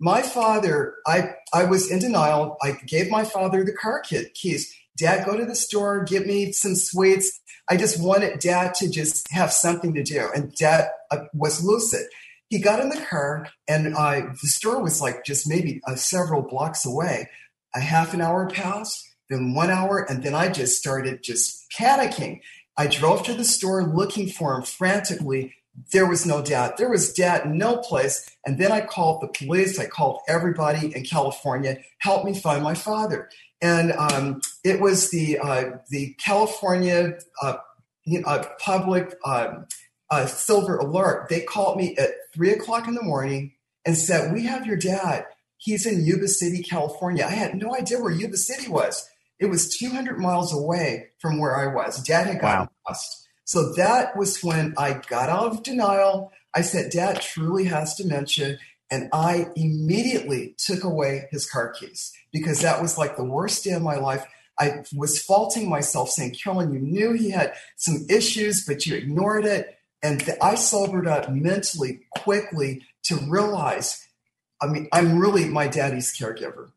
my 0.00 0.22
father. 0.22 0.94
I 1.06 1.34
I 1.52 1.64
was 1.64 1.90
in 1.90 1.98
denial. 1.98 2.56
I 2.62 2.78
gave 2.86 3.10
my 3.10 3.24
father 3.24 3.64
the 3.64 3.72
car 3.72 4.00
kit 4.00 4.34
keys 4.34 4.74
Dad, 4.96 5.26
go 5.26 5.36
to 5.36 5.44
the 5.44 5.54
store, 5.54 6.04
get 6.04 6.26
me 6.26 6.52
some 6.52 6.76
sweets. 6.76 7.40
I 7.68 7.76
just 7.76 8.00
wanted 8.02 8.38
Dad 8.38 8.74
to 8.76 8.88
just 8.88 9.30
have 9.30 9.52
something 9.52 9.94
to 9.94 10.02
do. 10.02 10.28
And 10.34 10.54
Dad 10.54 10.88
uh, 11.10 11.24
was 11.32 11.64
lucid. 11.64 12.06
He 12.48 12.60
got 12.60 12.80
in 12.80 12.90
the 12.90 13.00
car, 13.00 13.48
and 13.66 13.96
uh, 13.96 14.20
the 14.40 14.48
store 14.48 14.82
was 14.82 15.00
like 15.00 15.24
just 15.24 15.48
maybe 15.48 15.80
uh, 15.86 15.96
several 15.96 16.42
blocks 16.42 16.84
away. 16.84 17.28
A 17.74 17.80
half 17.80 18.14
an 18.14 18.20
hour 18.20 18.48
passed, 18.48 19.02
then 19.28 19.54
one 19.54 19.70
hour, 19.70 20.06
and 20.08 20.22
then 20.22 20.34
I 20.34 20.50
just 20.50 20.78
started 20.78 21.22
just 21.22 21.64
panicking. 21.76 22.40
I 22.76 22.86
drove 22.86 23.24
to 23.24 23.34
the 23.34 23.44
store 23.44 23.82
looking 23.82 24.28
for 24.28 24.54
him 24.54 24.62
frantically. 24.62 25.54
There 25.92 26.06
was 26.06 26.24
no 26.24 26.40
dad. 26.40 26.74
There 26.78 26.88
was 26.88 27.12
dad 27.12 27.46
no 27.46 27.78
place. 27.78 28.30
And 28.46 28.58
then 28.58 28.70
I 28.70 28.80
called 28.80 29.22
the 29.22 29.28
police. 29.28 29.78
I 29.78 29.86
called 29.86 30.20
everybody 30.28 30.94
in 30.94 31.04
California, 31.04 31.78
help 31.98 32.24
me 32.24 32.38
find 32.38 32.62
my 32.62 32.74
father. 32.74 33.28
And 33.60 33.92
um, 33.92 34.40
it 34.62 34.80
was 34.80 35.10
the 35.10 35.38
uh, 35.38 35.78
the 35.88 36.14
California 36.14 37.18
uh, 37.42 37.56
you 38.04 38.20
know, 38.20 38.28
uh, 38.28 38.44
public 38.58 39.14
um, 39.24 39.66
uh, 40.10 40.26
silver 40.26 40.76
alert. 40.76 41.28
They 41.28 41.40
called 41.40 41.78
me 41.78 41.96
at 41.96 42.10
three 42.34 42.52
o'clock 42.52 42.86
in 42.86 42.94
the 42.94 43.02
morning 43.02 43.52
and 43.84 43.96
said, 43.96 44.32
"We 44.32 44.44
have 44.44 44.66
your 44.66 44.76
dad. 44.76 45.26
He's 45.56 45.86
in 45.86 46.04
Yuba 46.04 46.28
City, 46.28 46.62
California." 46.62 47.24
I 47.24 47.30
had 47.30 47.54
no 47.54 47.74
idea 47.74 48.00
where 48.00 48.12
Yuba 48.12 48.36
City 48.36 48.70
was. 48.70 49.08
It 49.40 49.46
was 49.46 49.76
200 49.76 50.18
miles 50.18 50.52
away 50.54 51.08
from 51.18 51.38
where 51.38 51.56
I 51.56 51.74
was. 51.74 52.02
Dad 52.02 52.26
had 52.28 52.40
gotten 52.40 52.66
wow. 52.66 52.70
lost. 52.88 53.23
So 53.44 53.72
that 53.74 54.16
was 54.16 54.42
when 54.42 54.74
I 54.78 55.00
got 55.08 55.28
out 55.28 55.52
of 55.52 55.62
denial. 55.62 56.32
I 56.54 56.62
said, 56.62 56.90
Dad 56.90 57.20
truly 57.20 57.64
has 57.64 57.94
dementia. 57.94 58.58
And 58.90 59.08
I 59.12 59.46
immediately 59.56 60.54
took 60.58 60.84
away 60.84 61.26
his 61.30 61.48
car 61.48 61.70
keys 61.72 62.12
because 62.32 62.60
that 62.60 62.80
was 62.80 62.98
like 62.98 63.16
the 63.16 63.24
worst 63.24 63.64
day 63.64 63.72
of 63.72 63.82
my 63.82 63.96
life. 63.96 64.24
I 64.58 64.84
was 64.94 65.20
faulting 65.20 65.68
myself, 65.68 66.10
saying, 66.10 66.36
Carolyn, 66.42 66.72
you 66.72 66.78
knew 66.78 67.12
he 67.12 67.30
had 67.30 67.54
some 67.76 68.06
issues, 68.08 68.64
but 68.64 68.86
you 68.86 68.94
ignored 68.94 69.44
it. 69.46 69.78
And 70.02 70.22
I 70.40 70.54
sobered 70.54 71.08
up 71.08 71.30
mentally 71.30 72.02
quickly 72.18 72.82
to 73.04 73.16
realize, 73.16 74.06
I 74.62 74.66
mean, 74.66 74.88
I'm 74.92 75.18
really 75.18 75.46
my 75.46 75.66
daddy's 75.66 76.16
caregiver. 76.16 76.70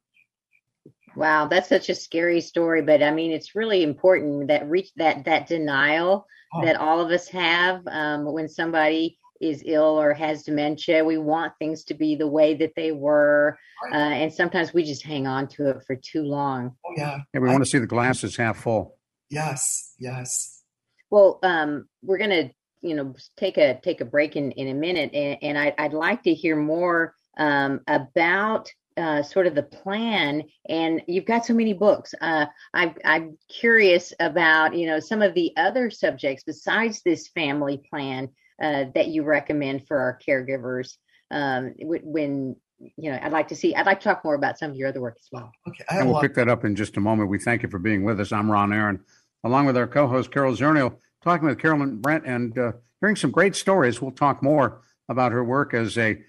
Wow, 1.17 1.47
that's 1.47 1.67
such 1.67 1.89
a 1.89 1.95
scary 1.95 2.41
story, 2.41 2.83
but 2.83 3.01
I 3.01 3.09
mean, 3.09 3.31
it's 3.31 3.55
really 3.55 3.81
important 3.81 4.49
that 4.49 4.69
reach 4.69 4.91
that 4.97 5.25
that 5.25 5.47
denial 5.47 6.27
oh. 6.53 6.63
that 6.63 6.75
all 6.75 6.99
of 6.99 7.09
us 7.09 7.27
have 7.29 7.81
um, 7.87 8.31
when 8.31 8.47
somebody 8.47 9.17
is 9.41 9.63
ill 9.65 9.99
or 9.99 10.13
has 10.13 10.43
dementia. 10.43 11.03
We 11.03 11.17
want 11.17 11.53
things 11.57 11.83
to 11.85 11.95
be 11.95 12.15
the 12.15 12.27
way 12.27 12.53
that 12.57 12.73
they 12.75 12.91
were, 12.91 13.57
uh, 13.91 13.95
and 13.95 14.31
sometimes 14.31 14.75
we 14.75 14.83
just 14.83 15.03
hang 15.03 15.25
on 15.25 15.47
to 15.49 15.71
it 15.71 15.83
for 15.87 15.95
too 15.95 16.21
long. 16.21 16.75
Oh, 16.85 16.93
yeah, 16.95 17.21
yeah. 17.33 17.39
We 17.39 17.49
I, 17.49 17.51
want 17.51 17.63
to 17.63 17.69
see 17.69 17.79
the 17.79 17.87
glasses 17.87 18.35
half 18.35 18.57
full. 18.57 18.95
Yes, 19.31 19.95
yes. 19.97 20.61
Well, 21.09 21.39
um, 21.41 21.89
we're 22.03 22.19
gonna, 22.19 22.51
you 22.81 22.95
know, 22.95 23.15
take 23.37 23.57
a 23.57 23.79
take 23.81 24.01
a 24.01 24.05
break 24.05 24.35
in 24.35 24.51
in 24.51 24.67
a 24.67 24.75
minute, 24.75 25.15
and, 25.15 25.39
and 25.41 25.57
I, 25.57 25.73
I'd 25.79 25.93
like 25.93 26.21
to 26.23 26.33
hear 26.35 26.55
more 26.55 27.15
um, 27.39 27.81
about 27.87 28.69
uh, 28.97 29.21
sort 29.21 29.47
of 29.47 29.55
the 29.55 29.63
plan 29.63 30.43
and 30.67 31.01
you've 31.07 31.25
got 31.25 31.45
so 31.45 31.53
many 31.53 31.73
books. 31.73 32.13
Uh, 32.19 32.47
I'm, 32.73 32.95
I'm 33.05 33.37
curious 33.47 34.13
about 34.19 34.75
you 34.75 34.87
know 34.87 34.99
some 34.99 35.21
of 35.21 35.33
the 35.33 35.53
other 35.55 35.89
subjects 35.89 36.43
besides 36.43 37.01
this 37.03 37.27
family 37.29 37.81
plan 37.89 38.29
uh, 38.61 38.85
that 38.95 39.07
you 39.07 39.23
recommend 39.23 39.87
for 39.87 39.97
our 39.99 40.19
caregivers 40.27 40.97
um, 41.31 41.73
when 41.79 42.55
you 42.95 43.11
know 43.11 43.19
i'd 43.23 43.31
like 43.31 43.47
to 43.47 43.55
see 43.55 43.73
i'd 43.73 43.87
like 43.87 43.99
to 43.99 44.03
talk 44.03 44.23
more 44.23 44.35
about 44.35 44.59
some 44.59 44.69
of 44.69 44.77
your 44.77 44.87
other 44.87 45.01
work 45.01 45.17
as 45.19 45.27
well. 45.31 45.51
Okay 45.67 45.83
I 45.89 45.97
and 45.99 46.09
we'll 46.09 46.21
pick 46.21 46.35
that 46.35 46.47
up 46.47 46.63
in 46.63 46.75
just 46.75 46.97
a 46.97 46.99
moment. 46.99 47.29
We 47.29 47.39
thank 47.39 47.63
you 47.63 47.69
for 47.69 47.79
being 47.79 48.03
with 48.03 48.19
us. 48.19 48.31
I'm 48.31 48.51
ron 48.51 48.73
aaron 48.73 48.99
along 49.43 49.65
with 49.65 49.77
our 49.77 49.87
co-host 49.87 50.31
carol 50.31 50.53
zernial 50.53 50.97
talking 51.23 51.47
with 51.47 51.59
carolyn 51.59 51.97
brent 51.97 52.25
and 52.25 52.57
uh, 52.57 52.71
hearing 53.01 53.15
some 53.15 53.31
great 53.31 53.55
stories. 53.55 54.01
We'll 54.01 54.11
talk 54.11 54.41
more 54.43 54.81
about 55.09 55.31
her 55.31 55.43
work 55.43 55.73
as 55.73 55.97
a 55.97 56.19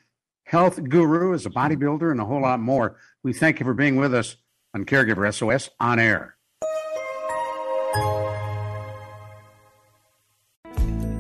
health 0.49 0.83
guru, 0.89 1.35
as 1.35 1.45
a 1.45 1.51
bodybuilder, 1.51 2.11
and 2.11 2.21
a 2.21 2.25
whole 2.25 2.41
lot 2.41 2.59
more. 2.59 2.97
We 3.23 3.35
thank 3.35 3.61
you 3.61 3.67
for 3.67 3.75
being 3.75 3.97
with 3.97 4.15
us 4.15 4.37
on 4.75 4.87
Caregiver 4.87 5.33
SOS 5.33 5.69
on 5.79 5.99
air. 5.99 6.37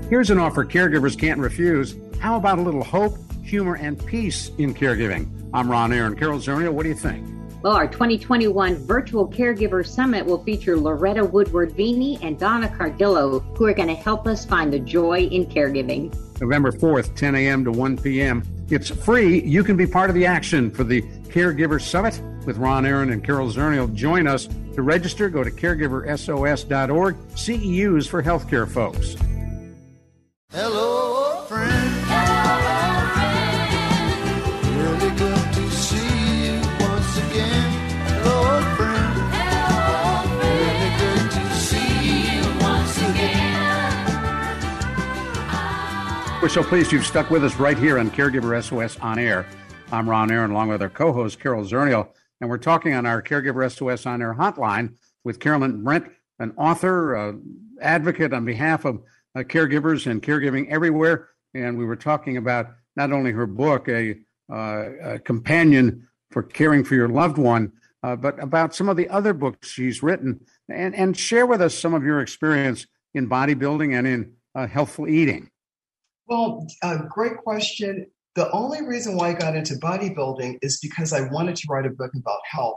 Here's 0.08 0.30
an 0.30 0.38
offer 0.38 0.64
caregivers 0.64 1.18
can't 1.18 1.38
refuse. 1.38 1.94
How 2.18 2.38
about 2.38 2.58
a 2.58 2.62
little 2.62 2.82
hope, 2.82 3.14
humor, 3.42 3.76
and 3.76 4.04
peace 4.06 4.50
in 4.56 4.74
caregiving? 4.74 5.28
I'm 5.52 5.70
Ron 5.70 5.92
Aaron. 5.92 6.16
Carol 6.16 6.38
Zernial, 6.38 6.72
what 6.72 6.84
do 6.84 6.88
you 6.88 6.94
think? 6.94 7.26
Well, 7.62 7.74
our 7.74 7.86
2021 7.86 8.76
Virtual 8.76 9.28
Caregiver 9.28 9.86
Summit 9.86 10.24
will 10.24 10.42
feature 10.42 10.78
Loretta 10.78 11.24
Woodward 11.24 11.72
Veney 11.72 12.18
and 12.22 12.38
Donna 12.38 12.68
Cardillo, 12.68 13.44
who 13.58 13.66
are 13.66 13.74
going 13.74 13.88
to 13.88 13.94
help 13.94 14.26
us 14.26 14.46
find 14.46 14.72
the 14.72 14.78
joy 14.78 15.24
in 15.24 15.44
caregiving. 15.44 16.14
November 16.40 16.72
4th, 16.72 17.14
10 17.14 17.34
a.m. 17.34 17.64
to 17.64 17.72
1 17.72 17.98
p.m. 17.98 18.42
It's 18.70 18.90
free. 18.90 19.42
You 19.42 19.64
can 19.64 19.76
be 19.76 19.86
part 19.86 20.10
of 20.10 20.14
the 20.14 20.26
action 20.26 20.70
for 20.70 20.84
the 20.84 21.02
Caregiver 21.28 21.80
Summit 21.80 22.20
with 22.44 22.58
Ron 22.58 22.84
Aaron 22.84 23.10
and 23.10 23.24
Carol 23.24 23.50
Zernial. 23.50 23.92
Join 23.94 24.26
us 24.26 24.46
to 24.74 24.82
register. 24.82 25.28
Go 25.28 25.42
to 25.42 25.50
caregiversos.org. 25.50 27.16
CEUs 27.16 28.08
for 28.08 28.22
healthcare 28.22 28.68
folks. 28.68 29.16
Hello, 30.50 31.17
We're 46.48 46.54
so 46.54 46.64
pleased 46.64 46.92
you've 46.92 47.04
stuck 47.06 47.28
with 47.28 47.44
us 47.44 47.56
right 47.56 47.76
here 47.76 47.98
on 47.98 48.10
Caregiver 48.10 48.64
SOS 48.64 48.98
on 49.00 49.18
air. 49.18 49.44
I'm 49.92 50.08
Ron 50.08 50.30
Aaron, 50.30 50.50
along 50.50 50.68
with 50.68 50.80
our 50.80 50.88
co-host 50.88 51.38
Carol 51.38 51.62
Zernial, 51.62 52.08
and 52.40 52.48
we're 52.48 52.56
talking 52.56 52.94
on 52.94 53.04
our 53.04 53.20
Caregiver 53.20 53.70
SOS 53.70 54.06
on 54.06 54.22
air 54.22 54.32
hotline 54.32 54.94
with 55.24 55.40
Carolyn 55.40 55.84
Brent, 55.84 56.06
an 56.38 56.54
author, 56.56 57.14
uh, 57.14 57.32
advocate 57.82 58.32
on 58.32 58.46
behalf 58.46 58.86
of 58.86 59.02
uh, 59.34 59.40
caregivers 59.40 60.10
and 60.10 60.22
caregiving 60.22 60.66
everywhere. 60.70 61.28
And 61.52 61.76
we 61.76 61.84
were 61.84 61.96
talking 61.96 62.38
about 62.38 62.68
not 62.96 63.12
only 63.12 63.30
her 63.32 63.46
book, 63.46 63.86
a, 63.90 64.16
uh, 64.50 64.84
a 65.02 65.18
companion 65.18 66.08
for 66.30 66.42
caring 66.42 66.82
for 66.82 66.94
your 66.94 67.10
loved 67.10 67.36
one, 67.36 67.72
uh, 68.02 68.16
but 68.16 68.42
about 68.42 68.74
some 68.74 68.88
of 68.88 68.96
the 68.96 69.10
other 69.10 69.34
books 69.34 69.68
she's 69.68 70.02
written. 70.02 70.40
And, 70.70 70.94
and 70.94 71.14
share 71.14 71.44
with 71.44 71.60
us 71.60 71.74
some 71.74 71.92
of 71.92 72.04
your 72.04 72.20
experience 72.20 72.86
in 73.12 73.28
bodybuilding 73.28 73.92
and 73.92 74.06
in 74.06 74.32
uh, 74.54 74.66
healthful 74.66 75.06
eating. 75.06 75.50
Well, 76.28 76.66
uh, 76.82 76.98
great 77.08 77.38
question. 77.38 78.06
The 78.34 78.50
only 78.52 78.86
reason 78.86 79.16
why 79.16 79.30
I 79.30 79.32
got 79.32 79.56
into 79.56 79.74
bodybuilding 79.76 80.58
is 80.60 80.78
because 80.78 81.14
I 81.14 81.22
wanted 81.22 81.56
to 81.56 81.66
write 81.70 81.86
a 81.86 81.90
book 81.90 82.12
about 82.14 82.40
health. 82.44 82.76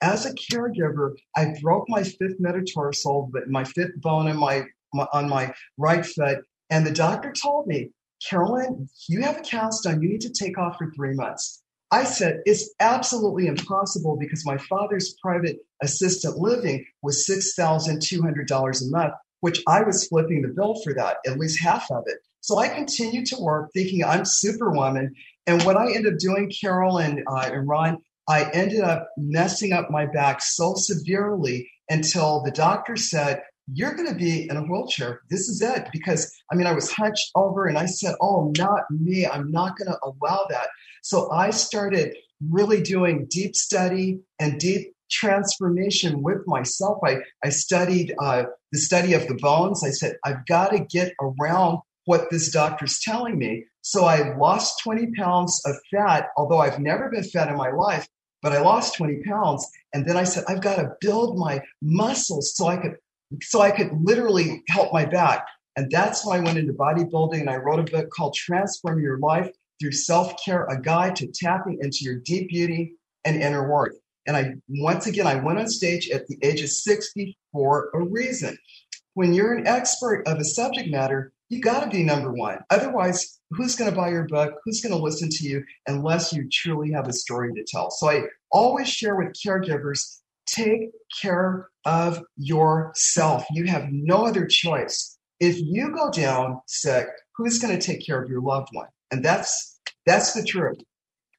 As 0.00 0.24
a 0.24 0.34
caregiver, 0.34 1.14
I 1.36 1.54
broke 1.60 1.88
my 1.88 2.04
fifth 2.04 2.38
metatarsal, 2.38 3.28
but 3.32 3.48
my 3.50 3.64
fifth 3.64 4.00
bone 4.00 4.28
in 4.28 4.36
my 4.36 4.64
on 5.12 5.28
my 5.28 5.52
right 5.78 6.06
foot. 6.06 6.44
And 6.70 6.86
the 6.86 6.92
doctor 6.92 7.32
told 7.32 7.66
me, 7.66 7.90
Carolyn, 8.28 8.88
you 9.08 9.22
have 9.22 9.38
a 9.38 9.42
cast 9.42 9.86
on. 9.86 10.00
You 10.00 10.08
need 10.08 10.20
to 10.20 10.30
take 10.30 10.56
off 10.56 10.76
for 10.78 10.92
three 10.92 11.14
months. 11.14 11.62
I 11.90 12.04
said, 12.04 12.40
it's 12.46 12.72
absolutely 12.80 13.48
impossible 13.48 14.16
because 14.16 14.46
my 14.46 14.58
father's 14.58 15.14
private 15.20 15.58
assistant 15.82 16.38
living 16.38 16.86
was 17.02 17.26
$6,200 17.28 18.82
a 18.82 18.90
month, 18.90 19.14
which 19.40 19.62
I 19.66 19.82
was 19.82 20.06
flipping 20.06 20.42
the 20.42 20.48
bill 20.48 20.80
for 20.82 20.94
that, 20.94 21.16
at 21.26 21.38
least 21.38 21.62
half 21.62 21.90
of 21.90 22.04
it. 22.06 22.18
So 22.42 22.58
I 22.58 22.68
continued 22.68 23.26
to 23.26 23.40
work 23.40 23.70
thinking 23.72 24.04
I'm 24.04 24.24
superwoman. 24.24 25.14
And 25.46 25.62
what 25.62 25.76
I 25.76 25.92
ended 25.92 26.14
up 26.14 26.18
doing, 26.18 26.50
Carol 26.50 26.98
and, 26.98 27.22
uh, 27.30 27.50
and 27.52 27.68
Ron, 27.68 27.98
I 28.28 28.50
ended 28.52 28.80
up 28.80 29.08
messing 29.16 29.72
up 29.72 29.90
my 29.90 30.06
back 30.06 30.42
so 30.42 30.74
severely 30.76 31.70
until 31.88 32.42
the 32.42 32.50
doctor 32.50 32.96
said, 32.96 33.42
you're 33.72 33.94
going 33.94 34.08
to 34.08 34.14
be 34.16 34.48
in 34.50 34.56
a 34.56 34.62
wheelchair. 34.62 35.22
This 35.30 35.48
is 35.48 35.62
it. 35.62 35.88
Because 35.92 36.34
I 36.50 36.56
mean, 36.56 36.66
I 36.66 36.72
was 36.72 36.90
hunched 36.90 37.30
over 37.36 37.66
and 37.66 37.78
I 37.78 37.86
said, 37.86 38.16
Oh, 38.20 38.52
not 38.58 38.90
me. 38.90 39.24
I'm 39.24 39.50
not 39.52 39.76
going 39.76 39.92
to 39.92 39.98
allow 40.02 40.46
that. 40.50 40.68
So 41.02 41.30
I 41.30 41.50
started 41.50 42.16
really 42.50 42.82
doing 42.82 43.28
deep 43.30 43.54
study 43.54 44.18
and 44.40 44.58
deep 44.58 44.94
transformation 45.12 46.22
with 46.22 46.44
myself. 46.46 46.98
I, 47.04 47.18
I 47.44 47.50
studied 47.50 48.14
uh, 48.18 48.44
the 48.72 48.78
study 48.78 49.14
of 49.14 49.28
the 49.28 49.34
bones. 49.34 49.84
I 49.84 49.90
said, 49.90 50.16
I've 50.24 50.44
got 50.46 50.72
to 50.72 50.80
get 50.80 51.12
around 51.20 51.78
what 52.04 52.30
this 52.30 52.50
doctor's 52.50 52.98
telling 53.00 53.38
me. 53.38 53.64
So 53.82 54.04
I 54.04 54.36
lost 54.36 54.80
20 54.82 55.12
pounds 55.16 55.60
of 55.66 55.76
fat, 55.92 56.28
although 56.36 56.58
I've 56.58 56.78
never 56.78 57.10
been 57.10 57.24
fat 57.24 57.48
in 57.48 57.56
my 57.56 57.70
life, 57.70 58.06
but 58.42 58.52
I 58.52 58.60
lost 58.60 58.96
20 58.96 59.22
pounds. 59.24 59.66
And 59.92 60.06
then 60.06 60.16
I 60.16 60.24
said, 60.24 60.44
I've 60.48 60.62
got 60.62 60.76
to 60.76 60.92
build 61.00 61.38
my 61.38 61.62
muscles 61.80 62.54
so 62.56 62.66
I 62.66 62.76
could 62.76 62.96
so 63.40 63.62
I 63.62 63.70
could 63.70 63.90
literally 64.02 64.62
help 64.68 64.92
my 64.92 65.06
back. 65.06 65.46
And 65.76 65.90
that's 65.90 66.24
why 66.24 66.36
I 66.36 66.40
went 66.40 66.58
into 66.58 66.74
bodybuilding 66.74 67.40
and 67.40 67.48
I 67.48 67.56
wrote 67.56 67.80
a 67.80 67.90
book 67.90 68.10
called 68.10 68.34
Transform 68.34 69.00
Your 69.00 69.18
Life 69.18 69.50
Through 69.80 69.92
Self 69.92 70.34
Care, 70.44 70.66
a 70.66 70.80
guide 70.80 71.16
to 71.16 71.28
tapping 71.28 71.78
into 71.80 71.98
your 72.02 72.16
deep 72.16 72.50
beauty 72.50 72.94
and 73.24 73.42
inner 73.42 73.70
worth. 73.70 73.96
And 74.26 74.36
I, 74.36 74.54
once 74.68 75.06
again, 75.06 75.26
I 75.26 75.36
went 75.36 75.58
on 75.58 75.68
stage 75.68 76.10
at 76.10 76.26
the 76.26 76.38
age 76.42 76.62
of 76.62 76.68
60 76.68 77.36
for 77.52 77.90
a 77.94 78.00
reason. 78.00 78.56
When 79.14 79.34
you're 79.34 79.54
an 79.54 79.66
expert 79.66 80.22
of 80.26 80.38
a 80.38 80.44
subject 80.44 80.90
matter, 80.90 81.32
you 81.52 81.60
got 81.60 81.84
to 81.84 81.90
be 81.90 82.02
number 82.02 82.32
one. 82.32 82.60
Otherwise, 82.70 83.38
who's 83.50 83.76
going 83.76 83.90
to 83.90 83.96
buy 83.96 84.08
your 84.08 84.24
book? 84.24 84.54
Who's 84.64 84.80
going 84.80 84.96
to 84.96 85.02
listen 85.02 85.28
to 85.28 85.46
you 85.46 85.62
unless 85.86 86.32
you 86.32 86.48
truly 86.50 86.90
have 86.92 87.08
a 87.08 87.12
story 87.12 87.52
to 87.52 87.62
tell? 87.62 87.90
So 87.90 88.08
I 88.08 88.22
always 88.50 88.88
share 88.88 89.16
with 89.16 89.34
caregivers 89.34 90.20
take 90.46 90.90
care 91.20 91.68
of 91.84 92.22
yourself. 92.38 93.44
You 93.52 93.66
have 93.66 93.88
no 93.92 94.24
other 94.24 94.46
choice. 94.46 95.18
If 95.40 95.60
you 95.60 95.92
go 95.94 96.10
down 96.10 96.62
sick, 96.66 97.08
who's 97.36 97.58
going 97.58 97.78
to 97.78 97.86
take 97.86 98.04
care 98.04 98.22
of 98.22 98.30
your 98.30 98.40
loved 98.40 98.68
one? 98.72 98.88
And 99.10 99.22
that's 99.22 99.78
that's 100.06 100.32
the 100.32 100.44
truth. 100.44 100.78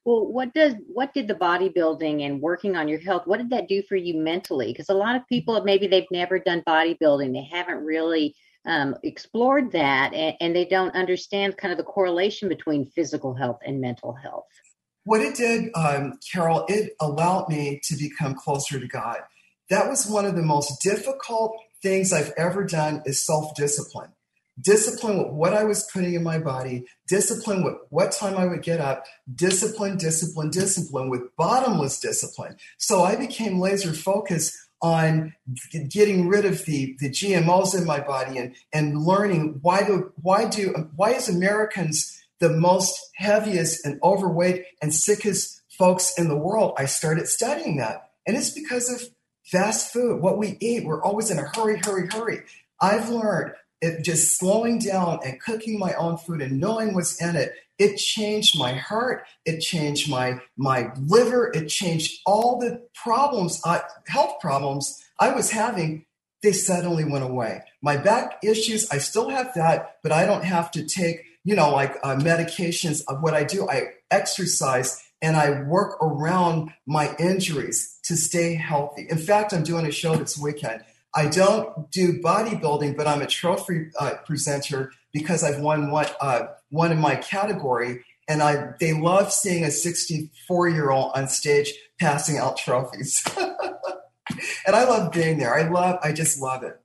Well, 0.04 0.26
what 0.26 0.54
does 0.54 0.74
what 0.86 1.12
did 1.12 1.26
the 1.26 1.34
bodybuilding 1.34 2.24
and 2.24 2.40
working 2.40 2.76
on 2.76 2.86
your 2.86 3.00
health? 3.00 3.26
What 3.26 3.38
did 3.38 3.50
that 3.50 3.68
do 3.68 3.82
for 3.88 3.96
you 3.96 4.14
mentally? 4.14 4.68
Because 4.68 4.90
a 4.90 4.94
lot 4.94 5.16
of 5.16 5.26
people 5.28 5.60
maybe 5.64 5.88
they've 5.88 6.06
never 6.12 6.38
done 6.38 6.62
bodybuilding, 6.68 7.32
they 7.32 7.48
haven't 7.50 7.84
really 7.84 8.36
um, 8.66 8.96
explored 9.02 9.72
that, 9.72 10.14
and, 10.14 10.36
and 10.40 10.56
they 10.56 10.64
don't 10.64 10.94
understand 10.94 11.56
kind 11.56 11.72
of 11.72 11.78
the 11.78 11.84
correlation 11.84 12.48
between 12.48 12.86
physical 12.86 13.34
health 13.34 13.60
and 13.64 13.80
mental 13.80 14.12
health. 14.12 14.46
What 15.04 15.20
it 15.20 15.34
did, 15.34 15.70
um, 15.74 16.18
Carol, 16.32 16.64
it 16.68 16.94
allowed 17.00 17.48
me 17.48 17.80
to 17.84 17.96
become 17.96 18.34
closer 18.34 18.80
to 18.80 18.86
God. 18.86 19.18
That 19.68 19.88
was 19.88 20.06
one 20.06 20.24
of 20.24 20.34
the 20.34 20.42
most 20.42 20.82
difficult 20.82 21.56
things 21.82 22.12
I've 22.12 22.32
ever 22.36 22.64
done 22.64 23.02
is 23.04 23.24
self-discipline. 23.24 24.10
Discipline 24.60 25.18
with 25.18 25.32
what 25.32 25.52
I 25.52 25.64
was 25.64 25.88
putting 25.92 26.14
in 26.14 26.22
my 26.22 26.38
body, 26.38 26.84
discipline 27.08 27.64
with 27.64 27.74
what 27.90 28.12
time 28.12 28.36
I 28.36 28.46
would 28.46 28.62
get 28.62 28.80
up, 28.80 29.04
discipline, 29.34 29.96
discipline, 29.96 30.50
discipline 30.50 31.10
with 31.10 31.34
bottomless 31.36 31.98
discipline. 31.98 32.56
So 32.78 33.02
I 33.02 33.16
became 33.16 33.58
laser 33.58 33.92
focused 33.92 34.56
on 34.84 35.32
getting 35.88 36.28
rid 36.28 36.44
of 36.44 36.66
the, 36.66 36.94
the 37.00 37.08
GMOs 37.08 37.76
in 37.76 37.86
my 37.86 38.00
body 38.00 38.36
and, 38.36 38.54
and 38.70 39.00
learning 39.02 39.58
why 39.62 39.82
do 39.82 40.12
why 40.20 40.46
do 40.46 40.90
why 40.94 41.12
is 41.12 41.26
Americans 41.26 42.22
the 42.38 42.50
most 42.50 42.94
heaviest 43.14 43.86
and 43.86 43.98
overweight 44.02 44.66
and 44.82 44.94
sickest 44.94 45.62
folks 45.78 46.12
in 46.18 46.28
the 46.28 46.36
world, 46.36 46.74
I 46.76 46.84
started 46.84 47.28
studying 47.28 47.78
that. 47.78 48.10
And 48.26 48.36
it's 48.36 48.50
because 48.50 48.90
of 48.90 49.08
fast 49.44 49.90
food, 49.90 50.20
what 50.20 50.36
we 50.36 50.58
eat. 50.60 50.84
We're 50.84 51.02
always 51.02 51.30
in 51.30 51.38
a 51.38 51.48
hurry, 51.54 51.80
hurry, 51.82 52.06
hurry. 52.12 52.42
I've 52.78 53.08
learned 53.08 53.52
it 53.80 54.04
just 54.04 54.38
slowing 54.38 54.80
down 54.80 55.20
and 55.24 55.40
cooking 55.40 55.78
my 55.78 55.94
own 55.94 56.18
food 56.18 56.42
and 56.42 56.60
knowing 56.60 56.92
what's 56.92 57.22
in 57.22 57.36
it. 57.36 57.54
It 57.78 57.96
changed 57.96 58.58
my 58.58 58.72
heart. 58.72 59.26
It 59.44 59.60
changed 59.60 60.08
my 60.10 60.40
my 60.56 60.90
liver. 60.96 61.50
It 61.54 61.68
changed 61.68 62.20
all 62.24 62.58
the 62.58 62.86
problems, 62.94 63.60
uh, 63.64 63.80
health 64.06 64.40
problems 64.40 65.02
I 65.18 65.32
was 65.32 65.50
having. 65.50 66.06
They 66.42 66.52
suddenly 66.52 67.04
went 67.04 67.24
away. 67.24 67.62
My 67.82 67.96
back 67.96 68.38
issues, 68.44 68.90
I 68.90 68.98
still 68.98 69.30
have 69.30 69.54
that, 69.54 69.96
but 70.02 70.12
I 70.12 70.26
don't 70.26 70.44
have 70.44 70.70
to 70.72 70.84
take 70.84 71.24
you 71.44 71.54
know, 71.54 71.70
like 71.70 71.96
uh, 72.02 72.16
medications. 72.16 73.02
Of 73.06 73.22
what 73.22 73.34
I 73.34 73.44
do, 73.44 73.68
I 73.68 73.88
exercise 74.10 75.02
and 75.22 75.36
I 75.36 75.62
work 75.62 76.02
around 76.02 76.70
my 76.86 77.14
injuries 77.18 77.98
to 78.04 78.16
stay 78.16 78.54
healthy. 78.54 79.06
In 79.08 79.18
fact, 79.18 79.52
I'm 79.52 79.62
doing 79.62 79.86
a 79.86 79.92
show 79.92 80.16
this 80.16 80.36
weekend. 80.38 80.82
I 81.14 81.28
don't 81.28 81.90
do 81.92 82.20
bodybuilding, 82.20 82.96
but 82.96 83.06
I'm 83.06 83.22
a 83.22 83.26
trophy 83.26 83.90
uh, 84.00 84.14
presenter 84.26 84.90
because 85.12 85.44
I've 85.44 85.60
won 85.60 85.90
what 85.90 86.16
uh, 86.20 86.46
one 86.74 86.92
in 86.92 86.98
my 86.98 87.16
category, 87.16 88.04
and 88.28 88.42
I 88.42 88.72
they 88.80 88.92
love 88.92 89.32
seeing 89.32 89.64
a 89.64 89.70
64 89.70 90.68
year 90.68 90.90
old 90.90 91.12
on 91.14 91.28
stage 91.28 91.72
passing 92.00 92.36
out 92.36 92.56
trophies, 92.56 93.22
and 94.66 94.76
I 94.76 94.84
love 94.84 95.12
being 95.12 95.38
there. 95.38 95.54
I 95.54 95.68
love, 95.68 95.98
I 96.02 96.12
just 96.12 96.40
love 96.40 96.62
it. 96.64 96.78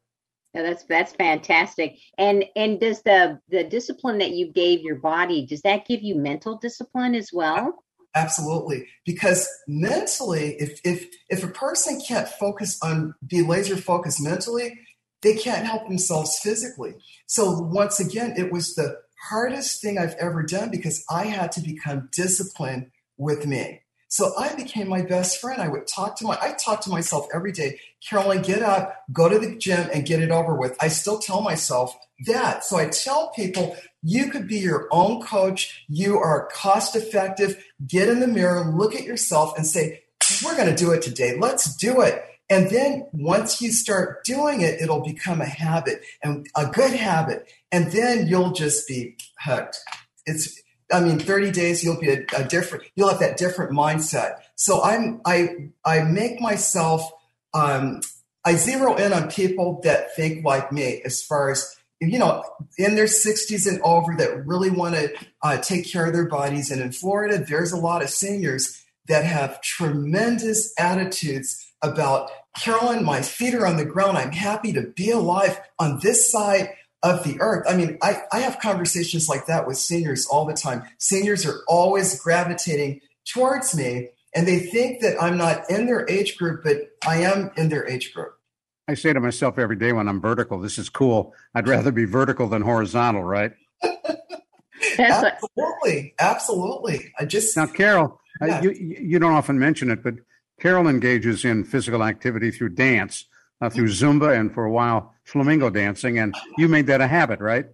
Yeah, 0.53 0.63
that's 0.63 0.83
that's 0.83 1.13
fantastic. 1.13 1.97
And 2.17 2.45
and 2.55 2.79
does 2.79 3.01
the 3.01 3.39
the 3.49 3.63
discipline 3.63 4.19
that 4.19 4.31
you 4.31 4.51
gave 4.51 4.81
your 4.81 4.95
body 4.95 5.45
does 5.45 5.61
that 5.61 5.87
give 5.87 6.01
you 6.01 6.15
mental 6.15 6.57
discipline 6.57 7.15
as 7.15 7.31
well? 7.33 7.83
Absolutely, 8.15 8.87
because 9.05 9.47
mentally, 9.67 10.55
if 10.59 10.79
if 10.83 11.07
if 11.29 11.43
a 11.43 11.49
person 11.49 12.01
can't 12.07 12.27
focus 12.27 12.79
on 12.83 13.13
be 13.25 13.43
laser 13.43 13.77
focused 13.77 14.21
mentally, 14.23 14.79
they 15.21 15.35
can't 15.35 15.67
help 15.67 15.87
themselves 15.87 16.39
physically. 16.39 16.95
So 17.27 17.51
once 17.51 17.99
again, 17.99 18.33
it 18.35 18.51
was 18.51 18.73
the 18.73 18.97
hardest 19.21 19.81
thing 19.81 19.97
I've 19.97 20.15
ever 20.15 20.43
done 20.43 20.69
because 20.71 21.03
I 21.09 21.25
had 21.25 21.51
to 21.53 21.61
become 21.61 22.09
disciplined 22.11 22.91
with 23.17 23.45
me. 23.45 23.81
So 24.11 24.31
I 24.39 24.55
became 24.55 24.87
my 24.87 25.03
best 25.03 25.39
friend. 25.39 25.61
I 25.61 25.67
would 25.67 25.85
talk 25.85 26.17
to 26.17 26.25
my, 26.25 26.35
I 26.41 26.53
talk 26.53 26.81
to 26.81 26.89
myself 26.89 27.27
every 27.31 27.51
day. 27.51 27.79
Carolyn, 28.07 28.41
get 28.41 28.63
up, 28.63 29.03
go 29.13 29.29
to 29.29 29.37
the 29.37 29.55
gym 29.55 29.87
and 29.93 30.05
get 30.05 30.19
it 30.19 30.31
over 30.31 30.55
with. 30.55 30.75
I 30.81 30.87
still 30.87 31.19
tell 31.19 31.41
myself 31.41 31.95
that. 32.25 32.63
So 32.63 32.77
I 32.77 32.87
tell 32.87 33.29
people 33.29 33.77
you 34.01 34.31
could 34.31 34.47
be 34.47 34.57
your 34.57 34.87
own 34.91 35.21
coach. 35.21 35.85
You 35.87 36.17
are 36.17 36.49
cost 36.51 36.95
effective. 36.95 37.63
Get 37.85 38.09
in 38.09 38.19
the 38.19 38.27
mirror, 38.27 38.73
look 38.75 38.95
at 38.95 39.03
yourself 39.03 39.55
and 39.55 39.67
say, 39.67 40.01
we're 40.43 40.55
going 40.55 40.69
to 40.69 40.75
do 40.75 40.91
it 40.91 41.03
today. 41.03 41.37
Let's 41.37 41.75
do 41.75 42.01
it. 42.01 42.23
And 42.49 42.69
then 42.71 43.07
once 43.13 43.61
you 43.61 43.71
start 43.71 44.23
doing 44.25 44.61
it, 44.61 44.81
it'll 44.81 45.03
become 45.03 45.39
a 45.39 45.45
habit 45.45 46.01
and 46.23 46.47
a 46.55 46.65
good 46.65 46.93
habit. 46.93 47.47
And 47.71 47.91
then 47.91 48.27
you'll 48.27 48.51
just 48.51 48.87
be 48.87 49.17
hooked. 49.39 49.77
It's, 50.25 50.61
I 50.91 51.01
mean, 51.01 51.19
30 51.19 51.51
days, 51.51 51.83
you'll 51.83 51.99
be 51.99 52.09
a, 52.09 52.25
a, 52.35 52.43
different, 52.43 52.85
you'll 52.95 53.09
have 53.09 53.19
that 53.19 53.37
different 53.37 53.71
mindset. 53.71 54.39
So 54.55 54.81
I'm, 54.81 55.21
I, 55.25 55.69
I 55.85 56.03
make 56.03 56.41
myself, 56.41 57.09
um, 57.53 58.01
I 58.45 58.55
zero 58.55 58.95
in 58.95 59.13
on 59.13 59.29
people 59.29 59.81
that 59.83 60.15
think 60.15 60.43
like 60.43 60.71
me 60.71 61.01
as 61.05 61.21
far 61.21 61.51
as, 61.51 61.75
you 62.01 62.17
know, 62.17 62.43
in 62.77 62.95
their 62.95 63.05
60s 63.05 63.67
and 63.67 63.81
over 63.81 64.15
that 64.17 64.45
really 64.47 64.71
want 64.71 64.95
to 64.95 65.13
uh, 65.43 65.57
take 65.57 65.91
care 65.91 66.05
of 66.05 66.13
their 66.13 66.27
bodies. 66.27 66.71
And 66.71 66.81
in 66.81 66.91
Florida, 66.91 67.37
there's 67.37 67.71
a 67.71 67.77
lot 67.77 68.01
of 68.01 68.09
seniors 68.09 68.83
that 69.07 69.25
have 69.25 69.61
tremendous 69.61 70.73
attitudes 70.79 71.65
about 71.81 72.31
Carolyn, 72.57 73.03
my 73.03 73.21
feet 73.21 73.53
are 73.53 73.65
on 73.65 73.77
the 73.77 73.85
ground. 73.85 74.17
I'm 74.17 74.31
happy 74.31 74.73
to 74.73 74.81
be 74.81 75.11
alive 75.11 75.59
on 75.77 75.99
this 76.01 76.31
side 76.31 76.69
of 77.03 77.23
the 77.23 77.39
earth. 77.39 77.65
I 77.67 77.75
mean, 77.75 77.97
I, 78.01 78.21
I 78.31 78.39
have 78.39 78.59
conversations 78.59 79.29
like 79.29 79.45
that 79.45 79.67
with 79.67 79.77
seniors 79.77 80.25
all 80.27 80.45
the 80.45 80.53
time. 80.53 80.83
Seniors 80.97 81.45
are 81.45 81.61
always 81.67 82.19
gravitating 82.19 83.01
towards 83.25 83.75
me 83.75 84.09
and 84.35 84.47
they 84.47 84.59
think 84.59 85.01
that 85.01 85.21
I'm 85.21 85.37
not 85.37 85.69
in 85.69 85.85
their 85.85 86.07
age 86.09 86.37
group, 86.37 86.63
but 86.63 86.77
I 87.07 87.17
am 87.23 87.51
in 87.57 87.69
their 87.69 87.87
age 87.87 88.13
group. 88.13 88.33
I 88.87 88.93
say 88.95 89.13
to 89.13 89.19
myself 89.19 89.59
every 89.59 89.75
day 89.75 89.93
when 89.93 90.07
I'm 90.07 90.21
vertical, 90.21 90.59
this 90.59 90.77
is 90.77 90.89
cool. 90.89 91.33
I'd 91.53 91.67
rather 91.67 91.91
be 91.91 92.05
vertical 92.05 92.47
than 92.47 92.61
horizontal, 92.61 93.23
right? 93.23 93.51
absolutely. 94.97 96.15
Absolutely. 96.19 97.13
I 97.19 97.25
just. 97.25 97.55
Now, 97.55 97.67
Carol, 97.67 98.19
yeah. 98.41 98.57
uh, 98.57 98.61
you, 98.61 98.71
you 98.71 99.19
don't 99.19 99.33
often 99.33 99.59
mention 99.59 99.91
it, 99.91 100.03
but 100.03 100.15
Carol 100.59 100.87
engages 100.87 101.45
in 101.45 101.63
physical 101.63 102.03
activity 102.03 102.51
through 102.51 102.69
dance 102.69 103.25
uh, 103.61 103.69
through 103.69 103.87
Zumba 103.87 104.37
and 104.37 104.53
for 104.53 104.65
a 104.65 104.71
while 104.71 105.13
flamenco 105.25 105.69
dancing, 105.69 106.19
and 106.19 106.35
you 106.57 106.67
made 106.67 106.87
that 106.87 107.01
a 107.01 107.07
habit, 107.07 107.39
right? 107.39 107.65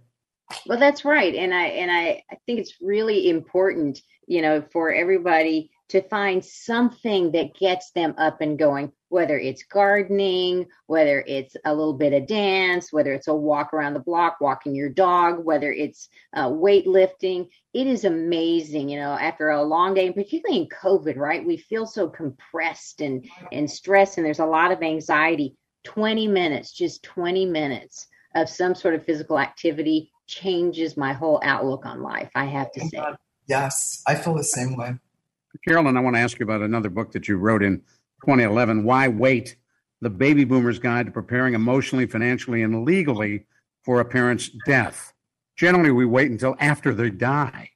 Well, 0.66 0.78
that's 0.78 1.04
right, 1.04 1.34
and 1.34 1.52
I 1.52 1.66
and 1.66 1.90
I, 1.90 2.22
I 2.30 2.36
think 2.46 2.60
it's 2.60 2.74
really 2.80 3.28
important, 3.30 4.00
you 4.26 4.42
know, 4.42 4.62
for 4.72 4.92
everybody 4.92 5.70
to 5.88 6.02
find 6.08 6.44
something 6.44 7.30
that 7.32 7.54
gets 7.54 7.92
them 7.92 8.14
up 8.18 8.40
and 8.40 8.58
going, 8.58 8.90
whether 9.08 9.38
it's 9.38 9.62
gardening, 9.64 10.66
whether 10.86 11.22
it's 11.26 11.54
a 11.64 11.72
little 11.72 11.94
bit 11.94 12.12
of 12.12 12.26
dance, 12.26 12.92
whether 12.92 13.12
it's 13.12 13.28
a 13.28 13.34
walk 13.34 13.72
around 13.72 13.94
the 13.94 14.00
block, 14.00 14.38
walking 14.40 14.74
your 14.74 14.88
dog, 14.88 15.44
whether 15.44 15.72
it's 15.72 16.08
uh, 16.34 16.48
weightlifting. 16.48 17.48
It 17.72 17.86
is 17.86 18.04
amazing, 18.04 18.88
you 18.88 18.98
know, 18.98 19.12
after 19.12 19.50
a 19.50 19.62
long 19.62 19.94
day, 19.94 20.06
and 20.06 20.14
particularly 20.14 20.62
in 20.62 20.68
COVID, 20.68 21.16
right? 21.16 21.46
We 21.46 21.56
feel 21.56 21.86
so 21.86 22.08
compressed 22.08 23.00
and, 23.00 23.28
and 23.52 23.70
stressed, 23.70 24.16
and 24.16 24.26
there's 24.26 24.40
a 24.40 24.46
lot 24.46 24.72
of 24.72 24.82
anxiety 24.82 25.54
20 25.86 26.26
minutes, 26.26 26.72
just 26.72 27.04
20 27.04 27.46
minutes 27.46 28.08
of 28.34 28.48
some 28.48 28.74
sort 28.74 28.94
of 28.94 29.04
physical 29.04 29.38
activity 29.38 30.10
changes 30.26 30.96
my 30.96 31.12
whole 31.12 31.40
outlook 31.44 31.86
on 31.86 32.02
life, 32.02 32.28
I 32.34 32.44
have 32.46 32.72
to 32.72 32.80
say. 32.88 33.00
Yes, 33.46 34.02
I 34.06 34.16
feel 34.16 34.34
the 34.34 34.42
same 34.42 34.76
way. 34.76 34.96
Carolyn, 35.66 35.96
I 35.96 36.00
want 36.00 36.16
to 36.16 36.20
ask 36.20 36.38
you 36.40 36.44
about 36.44 36.60
another 36.60 36.90
book 36.90 37.12
that 37.12 37.28
you 37.28 37.36
wrote 37.36 37.62
in 37.62 37.78
2011 38.22 38.84
Why 38.84 39.06
Wait? 39.08 39.56
The 40.00 40.10
Baby 40.10 40.44
Boomer's 40.44 40.78
Guide 40.78 41.06
to 41.06 41.12
Preparing 41.12 41.54
Emotionally, 41.54 42.06
Financially, 42.06 42.62
and 42.62 42.84
Legally 42.84 43.46
for 43.82 44.00
a 44.00 44.04
Parent's 44.04 44.50
Death. 44.66 45.14
Generally, 45.56 45.92
we 45.92 46.04
wait 46.04 46.30
until 46.30 46.56
after 46.58 46.92
they 46.92 47.08
die. 47.08 47.70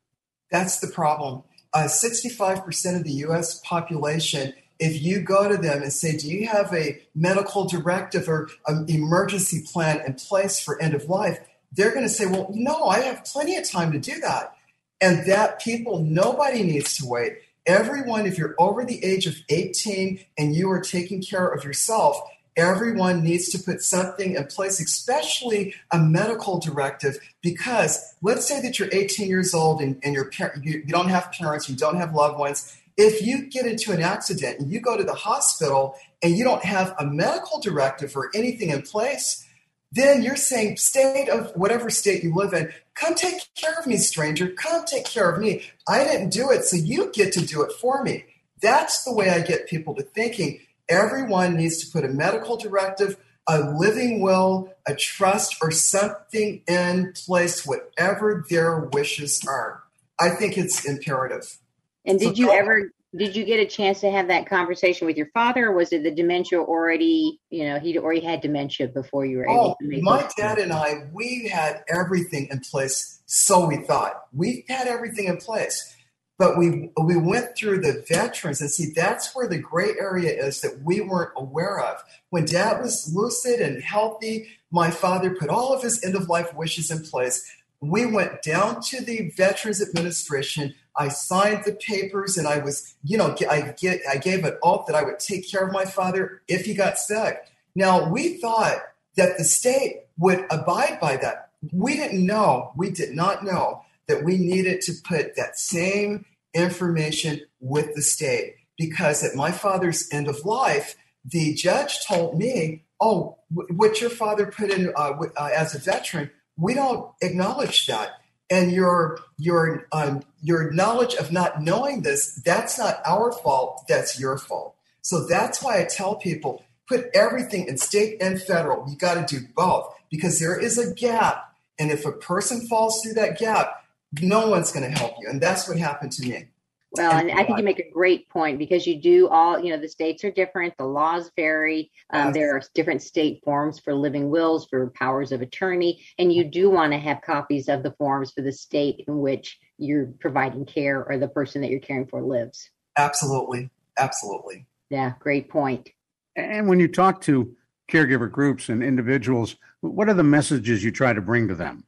That's 0.51 0.81
the 0.81 0.89
problem. 0.89 1.45
Uh, 1.73 1.85
65% 1.85 2.97
of 2.97 3.05
the 3.05 3.13
U.S. 3.13 3.61
population 3.61 4.53
if 4.81 5.03
you 5.03 5.21
go 5.21 5.49
to 5.49 5.57
them 5.57 5.83
and 5.83 5.93
say, 5.93 6.17
Do 6.17 6.29
you 6.29 6.49
have 6.49 6.75
a 6.75 7.01
medical 7.15 7.67
directive 7.67 8.29
or 8.29 8.51
an 8.67 8.87
emergency 8.89 9.63
plan 9.71 10.01
in 10.05 10.15
place 10.15 10.59
for 10.59 10.83
end 10.83 10.95
of 10.95 11.05
life? 11.05 11.39
They're 11.73 11.93
going 11.93 12.03
to 12.03 12.09
say, 12.09 12.27
Well, 12.27 12.51
no, 12.53 12.87
I 12.87 13.01
have 13.01 13.25
plenty 13.25 13.57
of 13.57 13.71
time 13.71 13.93
to 13.93 13.99
do 13.99 14.19
that. 14.21 14.57
And 15.01 15.27
that 15.27 15.61
people, 15.61 16.01
nobody 16.01 16.63
needs 16.63 16.97
to 16.97 17.07
wait. 17.07 17.39
Everyone, 17.67 18.27
if 18.27 18.37
you're 18.37 18.55
over 18.59 18.85
the 18.85 19.05
age 19.05 19.27
of 19.27 19.37
18 19.49 20.21
and 20.37 20.57
you 20.57 20.71
are 20.71 20.81
taking 20.81 21.23
care 21.23 21.47
of 21.47 21.65
yourself, 21.65 22.21
everyone 22.57 23.23
needs 23.23 23.49
to 23.51 23.59
put 23.59 23.83
something 23.83 24.35
in 24.35 24.47
place, 24.47 24.81
especially 24.81 25.75
a 25.91 25.99
medical 25.99 26.59
directive, 26.59 27.19
because 27.43 28.15
let's 28.23 28.47
say 28.47 28.61
that 28.61 28.79
you're 28.79 28.89
18 28.93 29.29
years 29.29 29.55
old 29.55 29.81
and, 29.81 30.01
and 30.03 30.15
your 30.15 30.31
par- 30.31 30.55
you, 30.63 30.83
you 30.85 30.93
don't 30.93 31.09
have 31.09 31.33
parents, 31.33 31.69
you 31.69 31.77
don't 31.77 31.97
have 31.97 32.15
loved 32.15 32.39
ones. 32.39 32.77
If 32.97 33.27
you 33.27 33.47
get 33.47 33.67
into 33.67 33.93
an 33.93 34.03
accident 34.03 34.61
and 34.61 34.71
you 34.71 34.81
go 34.81 34.97
to 34.97 35.05
the 35.05 35.15
hospital 35.15 35.97
and 36.23 36.37
you 36.37 36.45
don't 36.45 36.65
have 36.65 36.95
a 36.99 37.07
medical 37.07 37.61
directive 37.61 38.17
or 38.17 38.31
anything 38.35 38.71
in 38.71 38.83
place, 38.83 39.47
then 39.93 40.23
you're 40.23 40.37
saying, 40.37 40.77
state 40.77 41.29
of 41.29 41.51
whatever 41.57 41.91
state 41.91 42.23
you 42.23 42.35
live 42.35 42.53
in, 42.53 42.73
come 42.95 43.15
take 43.15 43.43
care 43.57 43.75
of 43.79 43.87
me, 43.87 43.97
stranger. 43.97 44.49
Come 44.49 44.85
take 44.85 45.05
care 45.05 45.31
of 45.31 45.41
me. 45.41 45.63
I 45.89 46.05
didn't 46.05 46.31
do 46.31 46.51
it, 46.51 46.65
so 46.65 46.77
you 46.77 47.11
get 47.13 47.33
to 47.33 47.45
do 47.45 47.63
it 47.63 47.73
for 47.73 48.05
me. 48.05 48.25
That's 48.63 49.05
the 49.05 49.13
way 49.13 49.31
I 49.31 49.41
get 49.41 49.69
people 49.69 49.95
to 49.97 50.03
thinking. 50.03 50.61
Everyone 50.89 51.57
needs 51.57 51.85
to 51.85 51.91
put 51.91 52.05
a 52.05 52.13
medical 52.13 52.57
directive, 52.57 53.17
a 53.49 53.59
living 53.59 54.21
will, 54.21 54.73
a 54.87 54.95
trust, 54.95 55.57
or 55.63 55.71
something 55.71 56.63
in 56.69 57.13
place, 57.27 57.67
whatever 57.67 58.45
their 58.49 58.81
wishes 58.93 59.41
are. 59.49 59.83
I 60.21 60.31
think 60.31 60.59
it's 60.59 60.85
imperative. 60.85 61.59
And 62.05 62.19
did 62.19 62.39
you 62.39 62.51
ever 62.51 62.91
did 63.17 63.35
you 63.35 63.45
get 63.45 63.59
a 63.59 63.67
chance 63.67 64.01
to 64.01 64.11
have 64.11 64.29
that 64.29 64.47
conversation 64.47 65.07
with 65.07 65.17
your 65.17 65.31
father, 65.35 65.67
or 65.67 65.73
was 65.73 65.93
it 65.93 66.05
the 66.05 66.13
dementia 66.13 66.61
already? 66.61 67.41
You 67.51 67.65
know, 67.65 67.79
he'd 67.81 67.99
already 67.99 68.21
had 68.21 68.41
dementia 68.41 68.89
before 68.89 69.27
you 69.27 69.39
were 69.39 69.49
able 69.49 69.71
Oh, 69.71 69.77
to 69.81 69.89
make 69.89 70.03
my 70.03 70.29
dad 70.37 70.59
and 70.59 70.73
I, 70.73 71.09
we 71.13 71.49
had 71.49 71.83
everything 71.89 72.49
in 72.51 72.61
place. 72.61 73.21
So 73.27 73.67
we 73.67 73.79
thought 73.79 74.27
we 74.33 74.65
had 74.69 74.87
everything 74.87 75.27
in 75.27 75.39
place, 75.39 75.97
but 76.39 76.57
we 76.57 76.91
we 77.03 77.17
went 77.17 77.57
through 77.57 77.81
the 77.81 78.05
veterans 78.09 78.61
and 78.61 78.71
see 78.71 78.93
that's 78.95 79.35
where 79.35 79.49
the 79.49 79.59
gray 79.59 79.91
area 79.99 80.31
is 80.31 80.61
that 80.61 80.81
we 80.85 81.01
weren't 81.01 81.33
aware 81.37 81.81
of. 81.81 82.03
When 82.31 82.45
dad 82.45 82.81
was 82.81 83.13
lucid 83.13 83.61
and 83.61 83.83
healthy, 83.83 84.49
my 84.71 84.91
father 84.91 85.35
put 85.35 85.51
all 85.51 85.73
of 85.75 85.83
his 85.83 86.05
end 86.05 86.15
of 86.15 86.29
life 86.29 86.55
wishes 86.55 86.93
in 86.93 87.03
place. 87.03 87.45
We 87.81 88.05
went 88.05 88.43
down 88.43 88.83
to 88.89 89.03
the 89.03 89.31
Veterans 89.37 89.81
Administration. 89.81 90.75
I 90.97 91.09
signed 91.09 91.65
the 91.65 91.73
papers, 91.73 92.37
and 92.37 92.47
I 92.47 92.59
was, 92.59 92.95
you 93.03 93.17
know, 93.17 93.35
I 93.49 93.75
get, 93.79 94.03
I 94.11 94.19
gave 94.19 94.45
an 94.45 94.59
oath 94.63 94.87
that 94.87 94.97
I 94.97 95.03
would 95.03 95.19
take 95.19 95.51
care 95.51 95.67
of 95.67 95.73
my 95.73 95.85
father 95.85 96.43
if 96.47 96.67
he 96.67 96.75
got 96.75 96.99
sick. 96.99 97.39
Now 97.75 98.11
we 98.11 98.37
thought 98.39 98.79
that 99.17 99.39
the 99.39 99.45
state 99.45 100.03
would 100.19 100.45
abide 100.51 100.99
by 101.01 101.17
that. 101.17 101.51
We 101.73 101.97
didn't 101.97 102.25
know, 102.25 102.73
we 102.77 102.91
did 102.91 103.15
not 103.15 103.45
know 103.45 103.85
that 104.09 104.25
we 104.25 104.37
needed 104.37 104.81
to 104.83 104.93
put 105.05 105.37
that 105.37 105.59
same 105.59 106.25
information 106.53 107.43
with 107.61 107.95
the 107.95 108.03
state 108.03 108.57
because 108.77 109.23
at 109.23 109.37
my 109.37 109.53
father's 109.53 110.09
end 110.13 110.27
of 110.27 110.45
life, 110.45 110.97
the 111.25 111.55
judge 111.55 112.05
told 112.07 112.39
me, 112.39 112.85
"Oh, 113.01 113.39
what 113.51 114.01
your 114.01 114.11
father 114.11 114.47
put 114.47 114.71
in 114.71 114.93
uh, 114.97 115.13
uh, 115.37 115.51
as 115.55 115.75
a 115.75 115.79
veteran, 115.79 116.31
we 116.61 116.75
don't 116.75 117.11
acknowledge 117.21 117.87
that." 117.87 118.21
And 118.53 118.73
your 118.73 119.19
your 119.39 119.87
um, 119.93 120.23
your 120.43 120.73
knowledge 120.73 121.15
of 121.15 121.31
not 121.31 121.63
knowing 121.63 122.03
this, 122.03 122.35
that's 122.45 122.79
not 122.79 123.01
our 123.07 123.33
fault. 123.33 123.85
That's 123.89 124.19
your 124.19 124.39
fault. 124.39 124.75
So 125.03 125.27
that's 125.27 125.63
why 125.63 125.81
I 125.81 125.85
tell 125.85 126.17
people 126.17 126.65
put 126.91 127.09
everything 127.15 127.69
in 127.69 127.79
state 127.79 128.21
and 128.21 128.43
federal. 128.43 128.89
You 128.89 128.97
got 128.97 129.27
to 129.27 129.39
do 129.39 129.47
both 129.55 129.95
because 130.11 130.41
there 130.41 130.59
is 130.59 130.77
a 130.77 130.93
gap. 130.93 131.55
And 131.79 131.91
if 131.91 132.05
a 132.05 132.13
person 132.13 132.67
falls 132.67 133.01
through 133.01 133.15
that 133.15 133.39
gap, 133.39 133.85
no 134.21 134.49
one's 134.49 134.73
going 134.73 134.91
to 134.91 134.99
help 134.99 135.15
you. 135.21 135.29
And 135.29 135.41
that's 135.41 135.69
what 135.69 135.79
happened 135.79 136.13
to 136.13 136.29
me. 136.29 136.49
Well, 136.93 137.13
and 137.13 137.31
I 137.31 137.45
think 137.45 137.59
you 137.59 137.65
make 137.65 137.79
a 137.79 137.91
great 137.91 138.29
point 138.29 138.59
because 138.59 138.85
you 138.85 139.01
do 139.01 139.29
all, 139.29 139.61
you 139.61 139.71
know, 139.71 139.81
the 139.81 139.89
states 139.89 140.25
are 140.25 140.31
different, 140.31 140.75
the 140.77 140.85
laws 140.85 141.31
vary. 141.37 141.93
Um, 142.11 142.27
Yes. 142.27 142.35
there 142.35 142.57
are 142.57 142.63
different 142.75 143.03
state 143.03 143.43
forms 143.45 143.79
for 143.79 143.95
living 143.95 144.29
wills, 144.29 144.67
for 144.67 144.91
powers 144.91 145.31
of 145.31 145.41
attorney, 145.41 146.05
and 146.19 146.33
you 146.33 146.45
do 146.45 146.69
want 146.69 146.93
to 146.93 146.99
have 146.99 147.23
copies 147.23 147.69
of 147.69 147.85
the 147.85 147.93
forms 147.93 148.33
for 148.33 148.43
the 148.43 148.53
state 148.53 149.05
in 149.07 149.19
which 149.21 149.59
you're 149.79 150.07
providing 150.19 150.65
care 150.67 151.05
or 151.09 151.17
the 151.17 151.29
person 151.29 151.61
that 151.63 151.71
you're 151.71 151.81
caring 151.81 152.07
for 152.07 152.23
lives. 152.23 152.71
Absolutely. 152.97 153.71
Absolutely. 153.99 154.67
Yeah, 154.89 155.13
great 155.21 155.49
point. 155.49 155.91
And 156.35 156.69
when 156.69 156.81
you 156.81 156.89
talk 156.89 157.21
to 157.23 157.55
caregiver 157.89 158.31
groups 158.31 158.69
and 158.69 158.83
individuals, 158.83 159.57
what 159.81 160.09
are 160.09 160.15
the 160.15 160.23
messages 160.25 160.83
you 160.83 160.91
try 160.91 161.13
to 161.13 161.21
bring 161.21 161.47
to 161.49 161.55
them? 161.55 161.85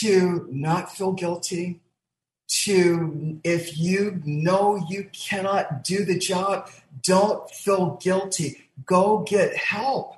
To 0.00 0.48
not 0.50 0.94
feel 0.94 1.12
guilty, 1.12 1.80
to 2.48 3.40
if 3.44 3.78
you 3.78 4.20
know 4.24 4.84
you 4.88 5.08
cannot 5.12 5.84
do 5.84 6.04
the 6.04 6.18
job, 6.18 6.70
don't 7.02 7.48
feel 7.50 7.96
guilty. 8.02 8.64
Go 8.86 9.18
get 9.20 9.56
help. 9.56 10.16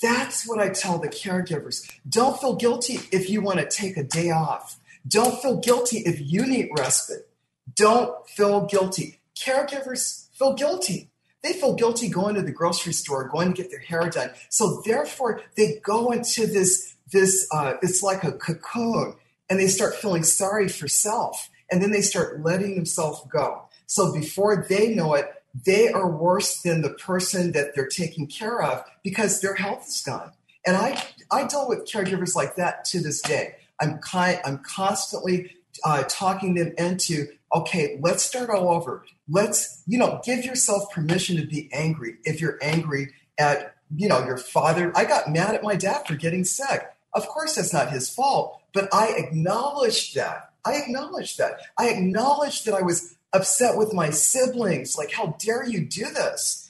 That's 0.00 0.46
what 0.46 0.58
I 0.60 0.68
tell 0.68 0.98
the 0.98 1.08
caregivers. 1.08 1.90
Don't 2.08 2.38
feel 2.40 2.56
guilty 2.56 2.98
if 3.10 3.30
you 3.30 3.40
want 3.40 3.60
to 3.60 3.68
take 3.68 3.96
a 3.96 4.02
day 4.02 4.30
off. 4.30 4.78
Don't 5.06 5.40
feel 5.40 5.58
guilty 5.58 5.98
if 5.98 6.20
you 6.20 6.44
need 6.46 6.70
respite. 6.76 7.28
Don't 7.74 8.28
feel 8.28 8.66
guilty. 8.66 9.20
Caregivers 9.36 10.28
feel 10.36 10.54
guilty. 10.54 11.08
They 11.42 11.52
feel 11.52 11.74
guilty 11.74 12.08
going 12.08 12.36
to 12.36 12.42
the 12.42 12.52
grocery 12.52 12.92
store, 12.92 13.28
going 13.28 13.52
to 13.52 13.62
get 13.62 13.70
their 13.70 13.80
hair 13.80 14.08
done. 14.10 14.30
So 14.48 14.82
therefore, 14.84 15.42
they 15.56 15.80
go 15.82 16.12
into 16.12 16.46
this 16.46 16.94
this 17.10 17.46
uh, 17.52 17.74
it's 17.82 18.02
like 18.02 18.24
a 18.24 18.32
cocoon, 18.32 19.14
and 19.50 19.58
they 19.58 19.66
start 19.66 19.94
feeling 19.96 20.22
sorry 20.22 20.68
for 20.68 20.88
self, 20.88 21.50
and 21.72 21.82
then 21.82 21.90
they 21.90 22.02
start 22.02 22.42
letting 22.42 22.76
themselves 22.76 23.22
go. 23.32 23.62
So 23.86 24.12
before 24.12 24.66
they 24.68 24.94
know 24.94 25.14
it, 25.14 25.26
they 25.66 25.88
are 25.88 26.10
worse 26.10 26.62
than 26.62 26.82
the 26.82 26.90
person 26.90 27.52
that 27.52 27.74
they're 27.74 27.88
taking 27.88 28.26
care 28.26 28.62
of 28.62 28.84
because 29.02 29.40
their 29.40 29.54
health 29.54 29.88
is 29.88 30.02
gone. 30.04 30.32
And 30.66 30.76
I 30.76 31.02
I 31.30 31.46
deal 31.46 31.66
with 31.68 31.90
caregivers 31.90 32.36
like 32.36 32.56
that 32.56 32.84
to 32.86 33.00
this 33.00 33.20
day. 33.20 33.56
I'm 33.80 33.98
kind 33.98 34.38
I'm 34.44 34.58
constantly 34.58 35.56
uh, 35.84 36.04
talking 36.08 36.54
them 36.54 36.72
into 36.78 37.28
okay 37.54 37.98
let's 38.00 38.22
start 38.22 38.50
all 38.50 38.70
over 38.70 39.04
let's 39.28 39.82
you 39.86 39.98
know 39.98 40.20
give 40.24 40.44
yourself 40.44 40.90
permission 40.92 41.36
to 41.36 41.46
be 41.46 41.68
angry 41.72 42.16
if 42.24 42.40
you're 42.40 42.58
angry 42.62 43.12
at 43.38 43.74
you 43.94 44.08
know 44.08 44.24
your 44.24 44.36
father 44.36 44.92
i 44.96 45.04
got 45.04 45.30
mad 45.30 45.54
at 45.54 45.62
my 45.62 45.74
dad 45.74 46.06
for 46.06 46.14
getting 46.14 46.44
sick 46.44 46.82
of 47.14 47.26
course 47.26 47.56
that's 47.56 47.72
not 47.72 47.90
his 47.90 48.08
fault 48.08 48.60
but 48.72 48.88
i 48.92 49.14
acknowledged 49.16 50.14
that 50.14 50.51
i 50.64 50.74
acknowledged 50.76 51.38
that 51.38 51.60
i 51.78 51.88
acknowledged 51.88 52.66
that 52.66 52.74
i 52.74 52.82
was 52.82 53.16
upset 53.32 53.76
with 53.76 53.92
my 53.92 54.10
siblings 54.10 54.96
like 54.96 55.12
how 55.12 55.34
dare 55.38 55.66
you 55.66 55.84
do 55.84 56.04
this 56.04 56.68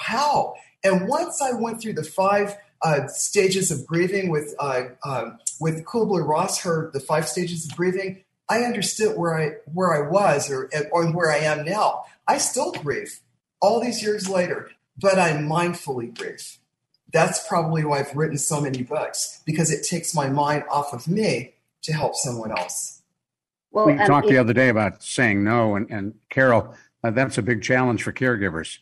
how 0.00 0.54
and 0.84 1.08
once 1.08 1.40
i 1.40 1.52
went 1.52 1.80
through 1.80 1.94
the 1.94 2.04
five 2.04 2.56
uh, 2.82 3.06
stages 3.06 3.70
of 3.70 3.86
grieving 3.86 4.30
with 4.30 4.54
uh, 4.58 4.84
um, 5.04 5.38
with 5.60 5.84
Kubler 5.84 6.26
Ross, 6.26 6.62
her 6.62 6.90
the 6.92 7.00
five 7.00 7.28
stages 7.28 7.66
of 7.66 7.76
grieving. 7.76 8.24
I 8.48 8.60
understood 8.62 9.16
where 9.16 9.38
I 9.38 9.52
where 9.72 9.94
I 9.94 10.08
was 10.08 10.50
or 10.50 10.68
or 10.90 11.06
where 11.12 11.30
I 11.30 11.38
am 11.38 11.64
now. 11.64 12.04
I 12.26 12.38
still 12.38 12.72
grieve 12.72 13.20
all 13.60 13.80
these 13.80 14.02
years 14.02 14.28
later, 14.28 14.70
but 14.98 15.18
I 15.18 15.32
mindfully 15.32 16.16
grieve. 16.16 16.58
That's 17.12 17.46
probably 17.46 17.84
why 17.84 18.00
I've 18.00 18.16
written 18.16 18.38
so 18.38 18.60
many 18.60 18.82
books 18.82 19.40
because 19.44 19.70
it 19.70 19.86
takes 19.86 20.14
my 20.14 20.28
mind 20.28 20.64
off 20.70 20.92
of 20.92 21.06
me 21.06 21.54
to 21.82 21.92
help 21.92 22.14
someone 22.14 22.50
else. 22.50 23.01
Well, 23.72 23.86
we 23.86 23.94
um, 23.94 24.06
talked 24.06 24.28
the 24.28 24.38
other 24.38 24.52
day 24.52 24.68
about 24.68 25.02
saying 25.02 25.42
no, 25.42 25.76
and, 25.76 25.90
and 25.90 26.14
Carol, 26.30 26.74
uh, 27.02 27.10
that's 27.10 27.38
a 27.38 27.42
big 27.42 27.62
challenge 27.62 28.02
for 28.02 28.12
caregivers. 28.12 28.78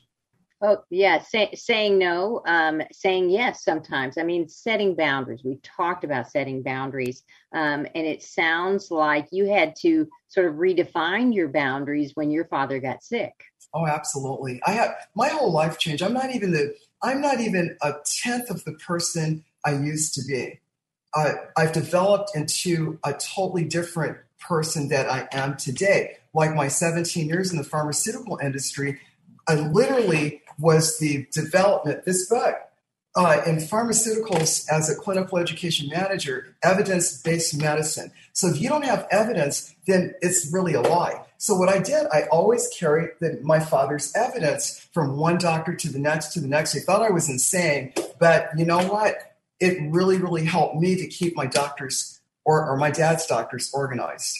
Oh 0.62 0.85
yeah, 0.90 1.22
say, 1.22 1.50
saying 1.55 1.96
no, 1.96 2.42
um, 2.44 2.83
saying 2.92 3.31
yes. 3.31 3.64
Sometimes, 3.64 4.18
I 4.18 4.24
mean, 4.24 4.46
setting 4.46 4.94
boundaries. 4.94 5.40
We 5.42 5.59
talked 5.62 6.05
about 6.05 6.31
setting 6.31 6.62
boundaries, 6.62 7.22
um, 7.55 7.87
and 7.94 8.07
it 8.07 8.22
sounds 8.22 8.90
like 8.90 9.29
you 9.31 9.46
had 9.46 9.74
to 9.76 10.07
sort 10.29 10.46
of 10.46 10.57
redefine 10.57 11.35
your 11.35 11.48
boundaries 11.48 12.12
when 12.14 12.31
your 12.31 12.44
father 12.44 12.79
got 12.79 13.03
sick. 13.03 13.33
Oh, 13.72 13.87
absolutely. 13.87 14.61
I 14.66 14.72
have 14.72 14.94
my 15.14 15.29
whole 15.29 15.50
life 15.50 15.79
changed. 15.79 16.03
I'm 16.03 16.12
not 16.12 16.35
even 16.35 16.50
the 16.50 16.74
I'm 17.03 17.22
not 17.22 17.40
even 17.40 17.79
a 17.81 17.94
tenth 18.22 18.50
of 18.50 18.62
the 18.64 18.72
person 18.72 19.44
I 19.64 19.72
used 19.72 20.14
to 20.14 20.22
be. 20.26 20.61
Uh, 21.14 21.33
I've 21.57 21.72
developed 21.72 22.37
into 22.37 22.98
a 23.03 23.14
totally 23.14 23.64
different 23.64 24.18
person 24.40 24.88
that 24.88 25.09
I 25.11 25.29
am 25.33 25.57
today. 25.57 26.16
Like 26.33 26.55
my 26.55 26.68
17 26.68 27.29
years 27.29 27.53
in 27.53 27.59
the 27.59 27.64
pharmaceutical 27.64 28.38
industry, 28.42 29.00
I 29.48 29.55
literally 29.55 30.42
was 30.59 30.98
the 30.98 31.26
development. 31.33 32.05
This 32.05 32.29
book 32.29 32.57
uh, 33.16 33.42
in 33.46 33.57
pharmaceuticals 33.57 34.66
as 34.70 34.88
a 34.88 34.94
clinical 34.94 35.38
education 35.38 35.88
manager, 35.88 36.55
evidence 36.62 37.20
based 37.20 37.61
medicine. 37.61 38.12
So 38.33 38.48
if 38.48 38.61
you 38.61 38.68
don't 38.68 38.85
have 38.85 39.07
evidence, 39.11 39.74
then 39.87 40.14
it's 40.22 40.53
really 40.53 40.74
a 40.74 40.81
lie. 40.81 41.24
So 41.38 41.55
what 41.55 41.68
I 41.68 41.79
did, 41.79 42.07
I 42.12 42.24
always 42.31 42.68
carried 42.68 43.11
the, 43.20 43.40
my 43.42 43.59
father's 43.59 44.12
evidence 44.14 44.87
from 44.92 45.16
one 45.16 45.38
doctor 45.38 45.74
to 45.74 45.88
the 45.90 45.98
next 45.98 46.35
to 46.35 46.40
the 46.40 46.46
next. 46.46 46.72
They 46.72 46.81
thought 46.81 47.03
I 47.03 47.11
was 47.11 47.29
insane, 47.29 47.94
but 48.18 48.50
you 48.57 48.64
know 48.64 48.87
what? 48.87 49.37
It 49.59 49.79
really, 49.90 50.18
really 50.18 50.44
helped 50.44 50.76
me 50.76 50.96
to 50.96 51.07
keep 51.07 51.37
my 51.37 51.46
doctors 51.46 52.19
or, 52.44 52.68
or 52.68 52.76
my 52.76 52.90
dad's 52.90 53.26
doctors 53.26 53.70
organized. 53.72 54.37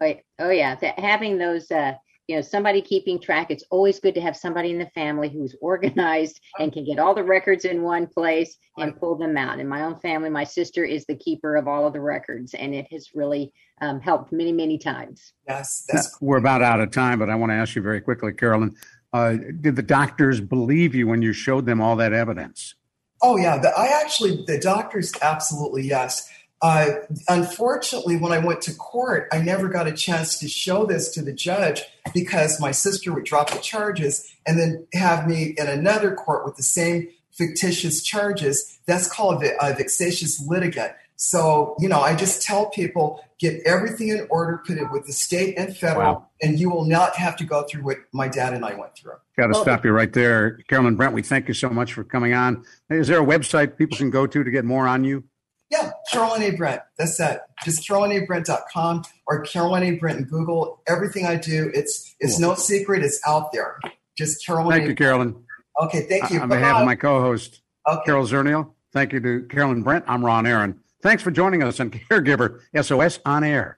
Like, 0.00 0.24
oh 0.38 0.50
yeah, 0.50 0.76
that 0.76 0.98
having 0.98 1.38
those 1.38 1.70
uh, 1.70 1.94
you 2.28 2.36
know 2.36 2.42
somebody 2.42 2.82
keeping 2.82 3.18
track 3.18 3.50
it's 3.50 3.64
always 3.70 3.98
good 3.98 4.14
to 4.14 4.20
have 4.20 4.36
somebody 4.36 4.70
in 4.70 4.78
the 4.78 4.90
family 4.94 5.30
who's 5.30 5.56
organized 5.62 6.40
and 6.58 6.72
can 6.72 6.84
get 6.84 6.98
all 6.98 7.14
the 7.14 7.24
records 7.24 7.64
in 7.64 7.82
one 7.82 8.06
place 8.06 8.58
and 8.76 8.98
pull 9.00 9.16
them 9.16 9.36
out 9.36 9.58
in 9.58 9.66
my 9.66 9.82
own 9.82 9.98
family 10.00 10.28
my 10.28 10.44
sister 10.44 10.84
is 10.84 11.06
the 11.06 11.16
keeper 11.16 11.56
of 11.56 11.66
all 11.66 11.86
of 11.86 11.94
the 11.94 12.00
records 12.00 12.52
and 12.52 12.74
it 12.74 12.86
has 12.92 13.08
really 13.14 13.50
um, 13.80 13.98
helped 13.98 14.30
many 14.30 14.52
many 14.52 14.76
times 14.76 15.32
Yes, 15.48 15.86
that's 15.88 16.20
we're 16.20 16.36
about 16.36 16.62
out 16.62 16.80
of 16.80 16.90
time, 16.90 17.18
but 17.18 17.30
I 17.30 17.34
want 17.34 17.50
to 17.50 17.54
ask 17.54 17.74
you 17.74 17.80
very 17.80 18.02
quickly, 18.02 18.32
Carolyn. 18.32 18.76
Uh, 19.14 19.36
did 19.60 19.76
the 19.76 19.82
doctors 19.82 20.40
believe 20.40 20.94
you 20.94 21.06
when 21.06 21.22
you 21.22 21.32
showed 21.32 21.64
them 21.64 21.80
all 21.80 21.96
that 21.96 22.12
evidence? 22.12 22.74
Oh 23.22 23.38
yeah, 23.38 23.56
the, 23.56 23.70
I 23.70 23.86
actually 23.86 24.44
the 24.46 24.58
doctors 24.58 25.12
absolutely 25.22 25.82
yes. 25.84 26.30
Uh, 26.60 26.86
unfortunately, 27.28 28.16
when 28.16 28.32
I 28.32 28.38
went 28.38 28.62
to 28.62 28.74
court, 28.74 29.28
I 29.32 29.38
never 29.40 29.68
got 29.68 29.86
a 29.86 29.92
chance 29.92 30.38
to 30.40 30.48
show 30.48 30.84
this 30.86 31.08
to 31.14 31.22
the 31.22 31.32
judge 31.32 31.82
because 32.12 32.60
my 32.60 32.72
sister 32.72 33.12
would 33.14 33.24
drop 33.24 33.50
the 33.50 33.58
charges 33.60 34.28
and 34.46 34.58
then 34.58 34.86
have 34.92 35.28
me 35.28 35.54
in 35.56 35.68
another 35.68 36.14
court 36.14 36.44
with 36.44 36.56
the 36.56 36.62
same 36.62 37.08
fictitious 37.32 38.02
charges. 38.02 38.78
That's 38.86 39.08
called 39.08 39.44
a, 39.44 39.56
a 39.64 39.74
vexatious 39.74 40.40
litigant. 40.44 40.92
So 41.14 41.76
you 41.78 41.88
know, 41.88 42.00
I 42.00 42.14
just 42.16 42.42
tell 42.42 42.66
people 42.70 43.20
get 43.38 43.60
everything 43.64 44.08
in 44.08 44.26
order, 44.30 44.60
put 44.66 44.78
it 44.78 44.90
with 44.90 45.06
the 45.06 45.12
state 45.12 45.56
and 45.56 45.76
federal, 45.76 46.12
Wow. 46.14 46.26
and 46.42 46.58
you 46.58 46.70
will 46.70 46.84
not 46.84 47.14
have 47.16 47.36
to 47.36 47.44
go 47.44 47.62
through 47.62 47.82
what 47.82 47.98
my 48.12 48.26
dad 48.26 48.52
and 48.52 48.64
I 48.64 48.74
went 48.74 48.96
through. 48.96 49.12
Got 49.36 49.46
to 49.48 49.52
Well- 49.52 49.62
stop 49.62 49.84
you 49.84 49.92
right 49.92 50.12
there. 50.12 50.58
Carolyn 50.68 50.96
Brent, 50.96 51.14
we 51.14 51.22
thank 51.22 51.46
you 51.46 51.54
so 51.54 51.70
much 51.70 51.92
for 51.92 52.02
coming 52.02 52.34
on. 52.34 52.64
Is 52.90 53.06
there 53.06 53.20
a 53.20 53.24
website 53.24 53.76
people 53.76 53.96
can 53.96 54.10
go 54.10 54.26
to 54.26 54.42
to 54.42 54.50
get 54.50 54.64
more 54.64 54.88
on 54.88 55.04
you? 55.04 55.22
Yeah, 55.70 55.90
Carolyn 56.10 56.42
A. 56.42 56.50
Brent. 56.50 56.80
That's 56.96 57.18
that. 57.18 57.42
Just 57.64 57.86
carolynabrent.com 57.88 59.02
or 59.26 59.42
Carolyn 59.42 59.82
A. 59.82 59.90
Brent 59.92 60.18
in 60.18 60.24
Google. 60.24 60.80
Everything 60.88 61.26
I 61.26 61.36
do, 61.36 61.70
it's 61.74 62.14
it's 62.20 62.38
no 62.38 62.54
secret. 62.54 63.04
It's 63.04 63.20
out 63.26 63.52
there. 63.52 63.78
Just 64.16 64.44
Carolyn. 64.46 64.70
Thank 64.72 64.84
A. 64.84 64.88
you, 64.88 64.94
Carolyn. 64.94 65.44
Okay, 65.82 66.02
thank 66.08 66.30
you. 66.30 66.40
On 66.40 66.48
behalf 66.48 66.78
of 66.80 66.86
my 66.86 66.94
co-host, 66.96 67.60
Okay. 67.88 68.00
Carol 68.06 68.26
Zernial, 68.26 68.72
thank 68.92 69.12
you 69.12 69.20
to 69.20 69.46
Carolyn 69.48 69.82
Brent. 69.82 70.04
I'm 70.08 70.24
Ron 70.24 70.46
Aaron. 70.46 70.80
Thanks 71.02 71.22
for 71.22 71.30
joining 71.30 71.62
us 71.62 71.78
on 71.80 71.90
Caregiver 72.10 72.60
SOS 72.80 73.20
on 73.24 73.44
Air. 73.44 73.77